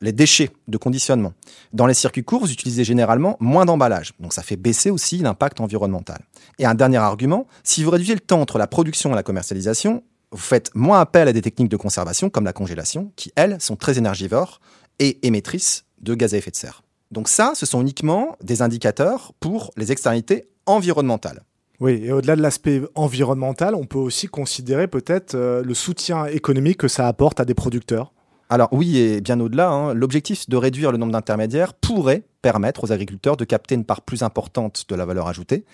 Les 0.00 0.12
déchets 0.12 0.50
de 0.68 0.76
conditionnement. 0.76 1.32
Dans 1.72 1.88
les 1.88 1.94
circuits 1.94 2.22
courts, 2.22 2.42
vous 2.42 2.52
utilisez 2.52 2.84
généralement 2.84 3.36
moins 3.40 3.64
d'emballage, 3.64 4.12
donc 4.20 4.34
ça 4.34 4.44
fait 4.44 4.54
baisser 4.54 4.90
aussi 4.90 5.18
l'impact 5.18 5.60
environnemental. 5.60 6.20
Et 6.60 6.64
un 6.64 6.76
dernier 6.76 6.98
argument, 6.98 7.48
si 7.64 7.82
vous 7.82 7.90
réduisez 7.90 8.14
le 8.14 8.20
temps 8.20 8.40
entre 8.40 8.58
la 8.58 8.68
production 8.68 9.10
et 9.10 9.16
la 9.16 9.24
commercialisation, 9.24 10.04
vous 10.30 10.38
faites 10.38 10.70
moins 10.74 11.00
appel 11.00 11.26
à 11.26 11.32
des 11.32 11.42
techniques 11.42 11.70
de 11.70 11.76
conservation 11.76 12.30
comme 12.30 12.44
la 12.44 12.52
congélation, 12.52 13.10
qui 13.16 13.32
elles 13.34 13.60
sont 13.60 13.74
très 13.74 13.98
énergivores 13.98 14.60
et 14.98 15.26
émettrices 15.26 15.84
de 16.00 16.14
gaz 16.14 16.34
à 16.34 16.38
effet 16.38 16.50
de 16.50 16.56
serre. 16.56 16.82
Donc 17.10 17.28
ça, 17.28 17.52
ce 17.54 17.66
sont 17.66 17.80
uniquement 17.80 18.36
des 18.42 18.62
indicateurs 18.62 19.32
pour 19.40 19.72
les 19.76 19.92
externalités 19.92 20.48
environnementales. 20.66 21.44
Oui, 21.78 22.00
et 22.04 22.12
au-delà 22.12 22.36
de 22.36 22.42
l'aspect 22.42 22.82
environnemental, 22.94 23.74
on 23.74 23.84
peut 23.84 23.98
aussi 23.98 24.28
considérer 24.28 24.88
peut-être 24.88 25.34
euh, 25.34 25.62
le 25.62 25.74
soutien 25.74 26.24
économique 26.24 26.78
que 26.78 26.88
ça 26.88 27.06
apporte 27.06 27.38
à 27.38 27.44
des 27.44 27.54
producteurs. 27.54 28.12
Alors 28.48 28.68
oui, 28.72 28.98
et 28.98 29.20
bien 29.20 29.38
au-delà, 29.40 29.70
hein, 29.70 29.92
l'objectif 29.92 30.48
de 30.48 30.56
réduire 30.56 30.92
le 30.92 30.98
nombre 30.98 31.12
d'intermédiaires 31.12 31.74
pourrait 31.74 32.22
permettre 32.46 32.84
aux 32.84 32.92
agriculteurs 32.92 33.36
de 33.36 33.44
capter 33.44 33.74
une 33.74 33.84
part 33.84 34.02
plus 34.02 34.22
importante 34.22 34.84
de 34.88 34.94
la 34.94 35.04
valeur 35.04 35.26
ajoutée. 35.26 35.64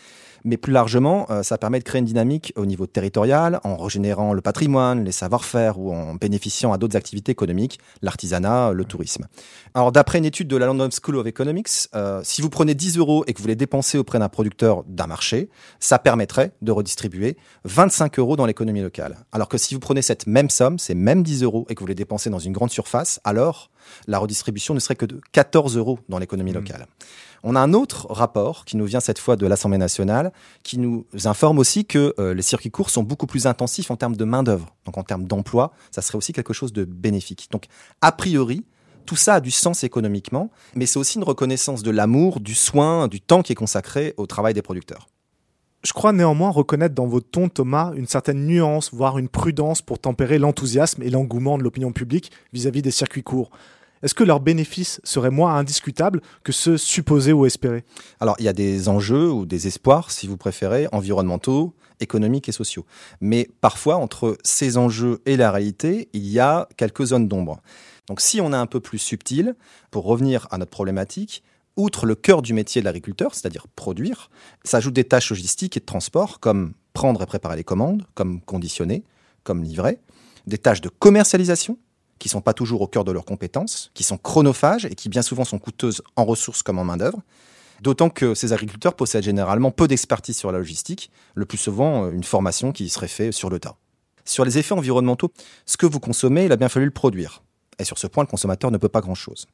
Mais 0.44 0.56
plus 0.56 0.72
largement, 0.72 1.26
euh, 1.28 1.42
ça 1.42 1.58
permet 1.58 1.78
de 1.78 1.84
créer 1.84 1.98
une 1.98 2.06
dynamique 2.06 2.54
au 2.56 2.64
niveau 2.64 2.86
territorial 2.86 3.60
en 3.62 3.76
régénérant 3.76 4.32
le 4.32 4.40
patrimoine, 4.40 5.04
les 5.04 5.12
savoir-faire 5.12 5.78
ou 5.78 5.92
en 5.92 6.14
bénéficiant 6.14 6.72
à 6.72 6.78
d'autres 6.78 6.96
activités 6.96 7.30
économiques, 7.30 7.78
l'artisanat, 8.00 8.72
le 8.72 8.86
tourisme. 8.86 9.26
Alors 9.74 9.92
d'après 9.92 10.16
une 10.16 10.24
étude 10.24 10.48
de 10.48 10.56
la 10.56 10.64
London 10.64 10.88
School 10.90 11.16
of 11.16 11.26
Economics, 11.26 11.68
euh, 11.94 12.22
si 12.24 12.40
vous 12.40 12.48
prenez 12.48 12.74
10 12.74 12.96
euros 12.96 13.22
et 13.26 13.34
que 13.34 13.42
vous 13.42 13.48
les 13.48 13.54
dépensez 13.54 13.98
auprès 13.98 14.18
d'un 14.18 14.30
producteur 14.30 14.82
d'un 14.86 15.06
marché, 15.06 15.50
ça 15.78 15.98
permettrait 15.98 16.52
de 16.62 16.72
redistribuer 16.72 17.36
25 17.64 18.18
euros 18.18 18.36
dans 18.36 18.46
l'économie 18.46 18.80
locale. 18.80 19.18
Alors 19.30 19.48
que 19.50 19.58
si 19.58 19.74
vous 19.74 19.80
prenez 19.80 20.00
cette 20.00 20.26
même 20.26 20.48
somme, 20.48 20.78
ces 20.78 20.94
mêmes 20.94 21.22
10 21.22 21.42
euros, 21.42 21.66
et 21.68 21.74
que 21.74 21.80
vous 21.80 21.86
les 21.86 21.94
dépensez 21.94 22.30
dans 22.30 22.38
une 22.38 22.54
grande 22.54 22.70
surface, 22.70 23.20
alors 23.24 23.70
la 24.06 24.18
redistribution 24.18 24.74
ne 24.74 24.80
serait 24.80 24.96
que 24.96 25.06
de 25.06 25.20
14 25.32 25.76
euros 25.76 25.98
dans 26.08 26.18
l'économie 26.18 26.52
mmh. 26.52 26.54
locale. 26.54 26.86
On 27.44 27.56
a 27.56 27.60
un 27.60 27.72
autre 27.72 28.06
rapport 28.10 28.64
qui 28.64 28.76
nous 28.76 28.84
vient 28.84 29.00
cette 29.00 29.18
fois 29.18 29.36
de 29.36 29.46
l'Assemblée 29.46 29.78
nationale, 29.78 30.32
qui 30.62 30.78
nous 30.78 31.06
informe 31.24 31.58
aussi 31.58 31.84
que 31.84 32.14
euh, 32.18 32.34
les 32.34 32.42
circuits 32.42 32.70
courts 32.70 32.90
sont 32.90 33.02
beaucoup 33.02 33.26
plus 33.26 33.46
intensifs 33.46 33.90
en 33.90 33.96
termes 33.96 34.16
de 34.16 34.24
main-d'œuvre. 34.24 34.74
Donc 34.84 34.96
en 34.96 35.02
termes 35.02 35.24
d'emploi, 35.24 35.72
ça 35.90 36.02
serait 36.02 36.18
aussi 36.18 36.32
quelque 36.32 36.52
chose 36.52 36.72
de 36.72 36.84
bénéfique. 36.84 37.48
Donc 37.50 37.66
a 38.00 38.12
priori, 38.12 38.64
tout 39.06 39.16
ça 39.16 39.34
a 39.34 39.40
du 39.40 39.50
sens 39.50 39.82
économiquement, 39.82 40.50
mais 40.76 40.86
c'est 40.86 40.98
aussi 40.98 41.18
une 41.18 41.24
reconnaissance 41.24 41.82
de 41.82 41.90
l'amour, 41.90 42.40
du 42.40 42.54
soin, 42.54 43.08
du 43.08 43.20
temps 43.20 43.42
qui 43.42 43.52
est 43.52 43.56
consacré 43.56 44.14
au 44.16 44.26
travail 44.26 44.54
des 44.54 44.62
producteurs. 44.62 45.08
Je 45.82 45.92
crois 45.92 46.12
néanmoins 46.12 46.50
reconnaître 46.50 46.94
dans 46.94 47.06
votre 47.06 47.28
ton, 47.28 47.48
Thomas, 47.48 47.92
une 47.96 48.06
certaine 48.06 48.46
nuance, 48.46 48.90
voire 48.92 49.18
une 49.18 49.28
prudence 49.28 49.82
pour 49.82 49.98
tempérer 49.98 50.38
l'enthousiasme 50.38 51.02
et 51.02 51.10
l'engouement 51.10 51.58
de 51.58 51.64
l'opinion 51.64 51.92
publique 51.92 52.30
vis-à-vis 52.52 52.80
-vis 52.80 52.84
des 52.84 52.90
circuits 52.92 53.24
courts 53.24 53.50
est-ce 54.02 54.14
que 54.14 54.24
leurs 54.24 54.40
bénéfices 54.40 55.00
seraient 55.04 55.30
moins 55.30 55.54
indiscutables 55.54 56.22
que 56.42 56.50
ceux 56.50 56.76
supposés 56.76 57.32
ou 57.32 57.46
espérés? 57.46 57.84
Alors, 58.18 58.34
il 58.40 58.44
y 58.44 58.48
a 58.48 58.52
des 58.52 58.88
enjeux 58.88 59.30
ou 59.30 59.46
des 59.46 59.68
espoirs, 59.68 60.10
si 60.10 60.26
vous 60.26 60.36
préférez, 60.36 60.88
environnementaux, 60.90 61.72
économiques 62.00 62.48
et 62.48 62.52
sociaux. 62.52 62.84
Mais 63.20 63.48
parfois, 63.60 63.96
entre 63.96 64.36
ces 64.42 64.76
enjeux 64.76 65.20
et 65.24 65.36
la 65.36 65.52
réalité, 65.52 66.08
il 66.14 66.26
y 66.26 66.40
a 66.40 66.68
quelques 66.76 67.04
zones 67.04 67.28
d'ombre. 67.28 67.60
Donc, 68.08 68.20
si 68.20 68.40
on 68.40 68.52
est 68.52 68.56
un 68.56 68.66
peu 68.66 68.80
plus 68.80 68.98
subtil, 68.98 69.54
pour 69.92 70.04
revenir 70.04 70.48
à 70.50 70.58
notre 70.58 70.72
problématique, 70.72 71.44
outre 71.76 72.06
le 72.06 72.14
cœur 72.14 72.42
du 72.42 72.52
métier 72.52 72.82
de 72.82 72.84
l'agriculteur, 72.84 73.34
c'est-à-dire 73.34 73.66
produire, 73.68 74.30
s'ajoutent 74.64 74.94
des 74.94 75.04
tâches 75.04 75.30
logistiques 75.30 75.76
et 75.76 75.80
de 75.80 75.84
transport, 75.84 76.40
comme 76.40 76.74
prendre 76.92 77.22
et 77.22 77.26
préparer 77.26 77.56
les 77.56 77.64
commandes, 77.64 78.04
comme 78.14 78.40
conditionner, 78.40 79.04
comme 79.44 79.62
livrer, 79.62 79.98
des 80.46 80.58
tâches 80.58 80.80
de 80.80 80.88
commercialisation, 80.88 81.78
qui 82.18 82.28
sont 82.28 82.40
pas 82.40 82.54
toujours 82.54 82.82
au 82.82 82.86
cœur 82.86 83.04
de 83.04 83.10
leurs 83.10 83.24
compétences, 83.24 83.90
qui 83.94 84.04
sont 84.04 84.16
chronophages 84.16 84.84
et 84.84 84.94
qui 84.94 85.08
bien 85.08 85.22
souvent 85.22 85.44
sont 85.44 85.58
coûteuses 85.58 86.02
en 86.14 86.24
ressources 86.24 86.62
comme 86.62 86.78
en 86.78 86.84
main-d'œuvre. 86.84 87.20
D'autant 87.80 88.10
que 88.10 88.34
ces 88.34 88.52
agriculteurs 88.52 88.94
possèdent 88.94 89.24
généralement 89.24 89.72
peu 89.72 89.88
d'expertise 89.88 90.36
sur 90.36 90.52
la 90.52 90.58
logistique, 90.58 91.10
le 91.34 91.46
plus 91.46 91.58
souvent 91.58 92.04
euh, 92.04 92.12
une 92.12 92.22
formation 92.22 92.70
qui 92.70 92.88
serait 92.88 93.08
faite 93.08 93.32
sur 93.32 93.50
le 93.50 93.58
tas. 93.58 93.74
Sur 94.24 94.44
les 94.44 94.56
effets 94.56 94.74
environnementaux, 94.74 95.32
ce 95.66 95.76
que 95.76 95.86
vous 95.86 95.98
consommez, 95.98 96.44
il 96.44 96.52
a 96.52 96.56
bien 96.56 96.68
fallu 96.68 96.84
le 96.84 96.92
produire. 96.92 97.42
Et 97.80 97.84
sur 97.84 97.98
ce 97.98 98.06
point, 98.06 98.22
le 98.22 98.28
consommateur 98.28 98.70
ne 98.70 98.78
peut 98.78 98.88
pas 98.88 99.00
grand-chose. 99.00 99.48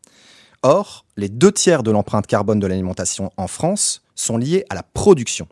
Or, 0.62 1.04
les 1.16 1.28
deux 1.28 1.52
tiers 1.52 1.84
de 1.84 1.92
l'empreinte 1.92 2.26
carbone 2.26 2.58
de 2.58 2.66
l'alimentation 2.66 3.30
en 3.36 3.46
France 3.46 4.02
sont 4.16 4.36
liés 4.36 4.64
à 4.70 4.74
la 4.74 4.82
production. 4.82 5.46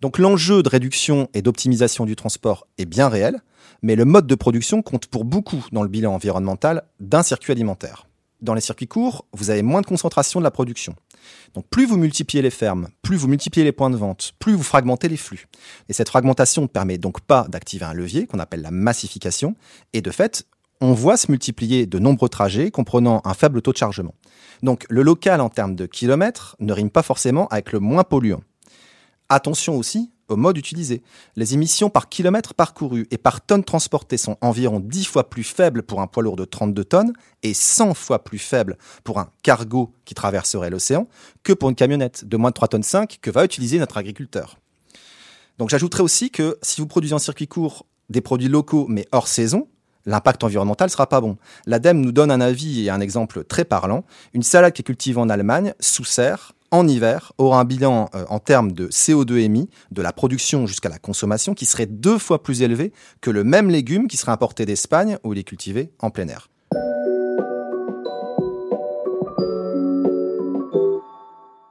Donc 0.00 0.18
l'enjeu 0.18 0.62
de 0.62 0.68
réduction 0.68 1.28
et 1.34 1.42
d'optimisation 1.42 2.04
du 2.04 2.14
transport 2.14 2.68
est 2.78 2.84
bien 2.84 3.08
réel, 3.08 3.40
mais 3.82 3.96
le 3.96 4.04
mode 4.04 4.28
de 4.28 4.34
production 4.36 4.80
compte 4.80 5.06
pour 5.06 5.24
beaucoup 5.24 5.64
dans 5.72 5.82
le 5.82 5.88
bilan 5.88 6.14
environnemental 6.14 6.84
d'un 7.00 7.24
circuit 7.24 7.50
alimentaire. 7.50 8.06
Dans 8.42 8.54
les 8.54 8.60
circuits 8.60 8.86
courts, 8.86 9.24
vous 9.32 9.50
avez 9.50 9.62
moins 9.62 9.80
de 9.80 9.86
concentration 9.86 10.38
de 10.38 10.44
la 10.44 10.50
production. 10.50 10.94
Donc 11.54 11.66
plus 11.68 11.86
vous 11.86 11.96
multipliez 11.96 12.42
les 12.42 12.50
fermes, 12.50 12.88
plus 13.02 13.16
vous 13.16 13.28
multipliez 13.28 13.64
les 13.64 13.72
points 13.72 13.90
de 13.90 13.96
vente, 13.96 14.32
plus 14.38 14.54
vous 14.54 14.62
fragmentez 14.62 15.08
les 15.08 15.16
flux. 15.16 15.48
Et 15.88 15.92
cette 15.92 16.10
fragmentation 16.10 16.62
ne 16.62 16.66
permet 16.66 16.98
donc 16.98 17.20
pas 17.22 17.46
d'activer 17.48 17.86
un 17.86 17.94
levier 17.94 18.26
qu'on 18.26 18.38
appelle 18.38 18.62
la 18.62 18.70
massification, 18.70 19.56
et 19.94 20.02
de 20.02 20.10
fait, 20.10 20.46
on 20.80 20.92
voit 20.92 21.16
se 21.16 21.30
multiplier 21.30 21.86
de 21.86 21.98
nombreux 21.98 22.28
trajets 22.28 22.70
comprenant 22.70 23.22
un 23.24 23.34
faible 23.34 23.62
taux 23.62 23.72
de 23.72 23.76
chargement. 23.76 24.14
Donc 24.62 24.86
le 24.88 25.02
local 25.02 25.40
en 25.40 25.48
termes 25.48 25.74
de 25.74 25.86
kilomètres 25.86 26.56
ne 26.60 26.72
rime 26.72 26.90
pas 26.90 27.02
forcément 27.02 27.48
avec 27.48 27.72
le 27.72 27.80
moins 27.80 28.04
polluant. 28.04 28.42
Attention 29.28 29.76
aussi 29.76 30.10
au 30.28 30.36
mode 30.36 30.56
utilisé. 30.56 31.02
Les 31.36 31.54
émissions 31.54 31.90
par 31.90 32.08
kilomètre 32.08 32.54
parcouru 32.54 33.06
et 33.10 33.18
par 33.18 33.44
tonne 33.44 33.64
transportée 33.64 34.16
sont 34.16 34.36
environ 34.40 34.80
10 34.80 35.04
fois 35.04 35.28
plus 35.28 35.44
faibles 35.44 35.82
pour 35.82 36.00
un 36.00 36.06
poids 36.06 36.22
lourd 36.22 36.36
de 36.36 36.44
32 36.44 36.84
tonnes 36.84 37.12
et 37.42 37.54
100 37.54 37.94
fois 37.94 38.24
plus 38.24 38.38
faibles 38.38 38.78
pour 39.02 39.18
un 39.18 39.28
cargo 39.42 39.92
qui 40.04 40.14
traverserait 40.14 40.70
l'océan 40.70 41.08
que 41.42 41.52
pour 41.52 41.68
une 41.68 41.74
camionnette 41.74 42.24
de 42.24 42.36
moins 42.36 42.50
de 42.50 42.54
3 42.54 42.68
tonnes 42.68 42.82
5 42.82 43.18
que 43.20 43.30
va 43.30 43.44
utiliser 43.44 43.78
notre 43.78 43.98
agriculteur. 43.98 44.58
Donc 45.58 45.70
j'ajouterai 45.70 46.02
aussi 46.02 46.30
que 46.30 46.58
si 46.62 46.80
vous 46.80 46.86
produisez 46.86 47.14
en 47.14 47.18
circuit 47.18 47.46
court 47.46 47.86
des 48.08 48.20
produits 48.20 48.48
locaux 48.48 48.86
mais 48.88 49.06
hors 49.12 49.28
saison, 49.28 49.68
l'impact 50.06 50.44
environnemental 50.44 50.90
sera 50.90 51.08
pas 51.08 51.20
bon. 51.20 51.36
L'ADEME 51.66 52.00
nous 52.00 52.12
donne 52.12 52.30
un 52.30 52.40
avis 52.40 52.84
et 52.84 52.90
un 52.90 53.00
exemple 53.00 53.44
très 53.44 53.64
parlant. 53.64 54.04
Une 54.32 54.42
salade 54.42 54.72
qui 54.72 54.82
est 54.82 54.84
cultivée 54.84 55.20
en 55.20 55.28
Allemagne 55.28 55.74
sous 55.80 56.04
serre 56.04 56.52
en 56.70 56.88
hiver 56.88 57.32
aura 57.38 57.60
un 57.60 57.64
bilan 57.64 58.10
euh, 58.14 58.24
en 58.28 58.40
termes 58.40 58.72
de 58.72 58.88
CO2 58.88 59.38
émis, 59.38 59.70
de 59.92 60.02
la 60.02 60.12
production 60.12 60.66
jusqu'à 60.66 60.88
la 60.88 60.98
consommation, 60.98 61.54
qui 61.54 61.66
serait 61.66 61.86
deux 61.86 62.18
fois 62.18 62.42
plus 62.42 62.62
élevé 62.62 62.92
que 63.20 63.30
le 63.30 63.44
même 63.44 63.70
légume 63.70 64.08
qui 64.08 64.16
serait 64.16 64.32
importé 64.32 64.66
d'Espagne 64.66 65.18
où 65.22 65.32
il 65.32 65.38
est 65.38 65.44
cultivé 65.44 65.92
en 66.00 66.10
plein 66.10 66.26
air. 66.28 66.48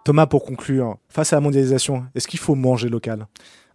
Thomas, 0.06 0.26
pour 0.26 0.44
conclure, 0.44 0.98
face 1.08 1.32
à 1.32 1.38
la 1.38 1.40
mondialisation, 1.40 2.06
est-ce 2.14 2.28
qu'il 2.28 2.40
faut 2.40 2.56
manger 2.56 2.90
local? 2.90 3.28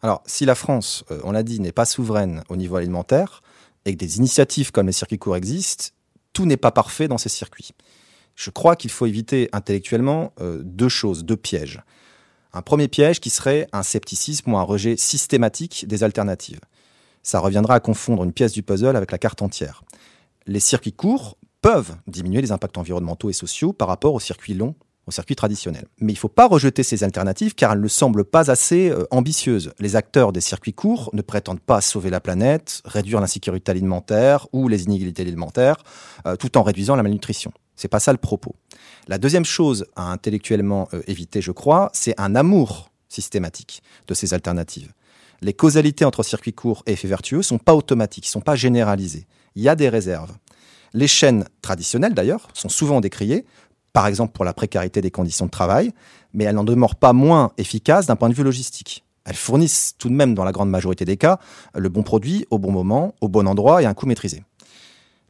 Alors, 0.03 0.23
si 0.27 0.45
la 0.45 0.55
France, 0.55 1.05
euh, 1.11 1.21
on 1.25 1.33
l'a 1.33 1.43
dit, 1.43 1.59
n'est 1.61 1.73
pas 1.73 1.87
souveraine 1.87 2.43
au 2.49 2.57
niveau 2.57 2.77
alimentaire, 2.77 3.43
et 3.89 3.93
que 3.95 3.99
des 3.99 4.19
initiatives 4.19 4.71
comme 4.71 4.87
les 4.87 4.93
circuits 4.93 5.19
courts 5.19 5.37
existent, 5.37 5.87
tout 6.33 6.47
n'est 6.47 6.57
pas 6.57 6.71
parfait 6.71 7.09
dans 7.09 7.19
ces 7.19 7.29
circuits 7.29 7.73
je 8.39 8.51
crois 8.51 8.77
qu'il 8.77 8.93
faut 8.93 9.07
éviter 9.07 9.49
intellectuellement 9.53 10.33
euh, 10.41 10.63
deux 10.63 10.89
choses, 10.89 11.25
deux 11.25 11.37
pièges. 11.37 11.83
Un 12.53 12.63
premier 12.63 12.87
piège 12.87 13.19
qui 13.19 13.31
serait 13.31 13.67
un 13.73 13.83
scepticisme 13.83 14.53
ou 14.53 14.57
un 14.57 14.63
rejet 14.63 14.97
systématique 14.97 15.87
des 15.89 16.05
alternatives. 16.05 16.61
Ça 17.25 17.41
reviendra 17.41 17.75
à 17.75 17.81
confondre 17.81 18.23
une 18.23 18.33
pièce 18.33 18.53
du 18.53 18.63
puzzle 18.63 18.95
avec 18.95 19.11
la 19.11 19.19
carte 19.19 19.43
entière. 19.43 19.83
Les 20.47 20.61
circuits 20.61 20.93
courts 20.93 21.37
peuvent 21.63 21.97
diminuer 22.07 22.41
les 22.41 22.53
impacts 22.53 22.79
environnementaux 22.79 23.29
et 23.29 23.33
sociaux 23.33 23.73
par 23.73 23.89
rapport 23.89 24.15
aux 24.15 24.21
circuits 24.21 24.55
longs, 24.55 24.77
aux 25.09 25.11
circuits 25.11 25.35
traditionnels. 25.35 25.87
Mais 26.01 26.13
il 26.13 26.17
ne 26.17 26.21
faut 26.21 26.29
pas 26.29 26.47
rejeter 26.47 26.83
ces 26.83 27.03
alternatives 27.03 27.55
car 27.55 27.73
elles 27.73 27.81
ne 27.81 27.89
semblent 27.89 28.25
pas 28.25 28.51
assez 28.51 28.91
euh, 28.91 29.05
ambitieuses. 29.11 29.73
Les 29.81 29.97
acteurs 29.97 30.33
des 30.33 30.41
circuits 30.41 30.75
courts 30.75 31.11
ne 31.15 31.23
prétendent 31.23 31.61
pas 31.61 31.81
sauver 31.81 32.11
la 32.11 32.21
planète, 32.21 32.83
réduire 32.85 33.21
l'insécurité 33.21 33.71
alimentaire 33.71 34.47
ou 34.53 34.69
les 34.69 34.85
inégalités 34.85 35.23
alimentaires, 35.23 35.79
euh, 36.27 36.37
tout 36.37 36.57
en 36.59 36.63
réduisant 36.63 36.95
la 36.95 37.03
malnutrition. 37.03 37.53
C'est 37.75 37.89
pas 37.89 38.01
ça 38.01 38.13
le 38.13 38.19
propos. 38.19 38.55
La 39.09 39.19
deuxième 39.19 39.47
chose 39.47 39.87
à 39.97 40.13
intellectuellement 40.13 40.89
euh, 40.93 41.01
éviter, 41.07 41.41
je 41.41 41.53
crois, 41.53 41.91
c'est 41.95 42.15
un 42.21 42.35
amour 42.35 42.91
systématique 43.09 43.83
de 44.07 44.15
ces 44.15 44.35
alternatives. 44.35 44.93
Les 45.41 45.55
causalités 45.55 46.05
entre 46.05 46.23
circuits 46.23 46.53
courts 46.53 46.83
et 46.87 46.93
effets 46.93 47.09
vertueux 47.09 47.43
sont 47.43 47.59
pas 47.59 47.75
automatiques, 47.75 48.27
sont 48.27 48.41
pas 48.41 48.57
généralisées. 48.57 49.27
Il 49.55 49.63
y 49.63 49.69
a 49.69 49.77
des 49.77 49.89
réserves. 49.89 50.37
Les 50.95 51.07
chaînes 51.07 51.45
traditionnelles, 51.63 52.15
d'ailleurs, 52.15 52.49
sont 52.55 52.69
souvent 52.69 53.01
décriées, 53.01 53.45
par 53.93 54.07
exemple 54.07 54.33
pour 54.33 54.45
la 54.45 54.53
précarité 54.53 55.01
des 55.01 55.11
conditions 55.11 55.47
de 55.47 55.51
travail, 55.51 55.93
mais 56.35 56.45
elles 56.45 56.55
n'en 56.55 56.65
demeurent 56.65 56.97
pas 56.97 57.13
moins 57.13 57.53
efficaces 57.59 58.07
d'un 58.07 58.17
point 58.17 58.29
de 58.29 58.35
vue 58.35 58.45
logistique. 58.45 59.05
Elles 59.25 59.37
fournissent 59.37 59.95
tout 59.99 60.09
de 60.09 60.15
même, 60.15 60.35
dans 60.35 60.45
la 60.45 60.53
grande 60.53 60.71
majorité 60.71 61.05
des 61.05 61.17
cas, 61.17 61.39
le 61.75 61.89
bon 61.89 62.03
produit 62.03 62.47
au 62.51 62.59
bon 62.59 62.73
moment, 62.73 63.15
au 63.21 63.29
bon 63.29 63.47
endroit 63.47 63.83
et 63.83 63.85
à 63.85 63.91
un 63.91 63.95
coût 63.95 64.07
maîtrisé. 64.07 64.43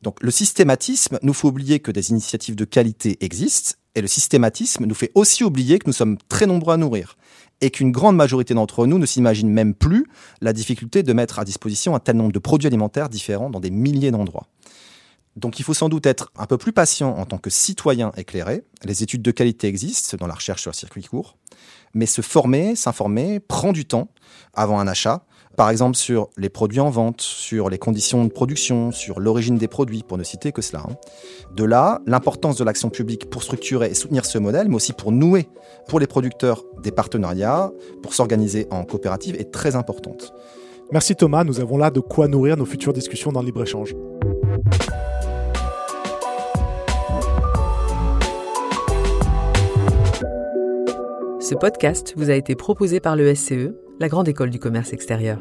Donc 0.02 0.22
le 0.22 0.30
systématisme 0.30 1.18
nous 1.22 1.34
fait 1.34 1.48
oublier 1.48 1.80
que 1.80 1.90
des 1.90 2.10
initiatives 2.10 2.54
de 2.54 2.64
qualité 2.64 3.16
existent, 3.20 3.74
et 3.94 4.00
le 4.00 4.06
systématisme 4.06 4.84
nous 4.84 4.94
fait 4.94 5.10
aussi 5.16 5.42
oublier 5.42 5.80
que 5.80 5.88
nous 5.88 5.92
sommes 5.92 6.18
très 6.28 6.46
nombreux 6.46 6.74
à 6.74 6.76
nourrir, 6.76 7.16
et 7.60 7.70
qu'une 7.70 7.90
grande 7.90 8.14
majorité 8.14 8.54
d'entre 8.54 8.86
nous 8.86 8.98
ne 8.98 9.06
s'imagine 9.06 9.50
même 9.50 9.74
plus 9.74 10.06
la 10.40 10.52
difficulté 10.52 11.02
de 11.02 11.12
mettre 11.12 11.40
à 11.40 11.44
disposition 11.44 11.96
un 11.96 11.98
tel 11.98 12.16
nombre 12.16 12.32
de 12.32 12.38
produits 12.38 12.68
alimentaires 12.68 13.08
différents 13.08 13.50
dans 13.50 13.58
des 13.58 13.70
milliers 13.72 14.12
d'endroits. 14.12 14.46
Donc 15.38 15.60
il 15.60 15.62
faut 15.62 15.74
sans 15.74 15.88
doute 15.88 16.04
être 16.06 16.32
un 16.36 16.46
peu 16.46 16.58
plus 16.58 16.72
patient 16.72 17.16
en 17.16 17.24
tant 17.24 17.38
que 17.38 17.48
citoyen 17.48 18.10
éclairé. 18.16 18.64
Les 18.84 19.04
études 19.04 19.22
de 19.22 19.30
qualité 19.30 19.68
existent 19.68 20.16
dans 20.18 20.26
la 20.26 20.34
recherche 20.34 20.62
sur 20.62 20.72
le 20.72 20.76
circuit 20.76 21.04
court, 21.04 21.36
mais 21.94 22.06
se 22.06 22.22
former, 22.22 22.74
s'informer 22.74 23.38
prend 23.38 23.72
du 23.72 23.84
temps 23.84 24.08
avant 24.52 24.80
un 24.80 24.88
achat. 24.88 25.24
Par 25.56 25.70
exemple 25.70 25.96
sur 25.96 26.30
les 26.36 26.48
produits 26.48 26.80
en 26.80 26.90
vente, 26.90 27.20
sur 27.20 27.68
les 27.68 27.78
conditions 27.78 28.24
de 28.24 28.30
production, 28.30 28.92
sur 28.92 29.18
l'origine 29.18 29.58
des 29.58 29.66
produits, 29.66 30.02
pour 30.02 30.18
ne 30.18 30.22
citer 30.22 30.52
que 30.52 30.62
cela. 30.62 30.84
Hein. 30.88 30.94
De 31.54 31.64
là, 31.64 32.00
l'importance 32.06 32.56
de 32.56 32.64
l'action 32.64 32.90
publique 32.90 33.30
pour 33.30 33.42
structurer 33.42 33.90
et 33.90 33.94
soutenir 33.94 34.24
ce 34.24 34.38
modèle, 34.38 34.68
mais 34.68 34.76
aussi 34.76 34.92
pour 34.92 35.12
nouer 35.12 35.48
pour 35.88 36.00
les 36.00 36.06
producteurs 36.06 36.64
des 36.82 36.92
partenariats, 36.92 37.72
pour 38.02 38.14
s'organiser 38.14 38.66
en 38.70 38.84
coopérative, 38.84 39.36
est 39.36 39.52
très 39.52 39.74
importante. 39.74 40.32
Merci 40.92 41.14
Thomas, 41.16 41.44
nous 41.44 41.60
avons 41.60 41.76
là 41.76 41.90
de 41.90 42.00
quoi 42.00 42.28
nourrir 42.28 42.56
nos 42.56 42.64
futures 42.64 42.92
discussions 42.92 43.30
dans 43.30 43.40
le 43.40 43.46
libre-échange. 43.46 43.94
Ce 51.48 51.54
podcast 51.54 52.12
vous 52.14 52.28
a 52.28 52.34
été 52.34 52.54
proposé 52.54 53.00
par 53.00 53.16
le 53.16 53.34
SCE, 53.34 53.72
la 54.00 54.08
Grande 54.08 54.28
École 54.28 54.50
du 54.50 54.58
Commerce 54.58 54.92
Extérieur. 54.92 55.40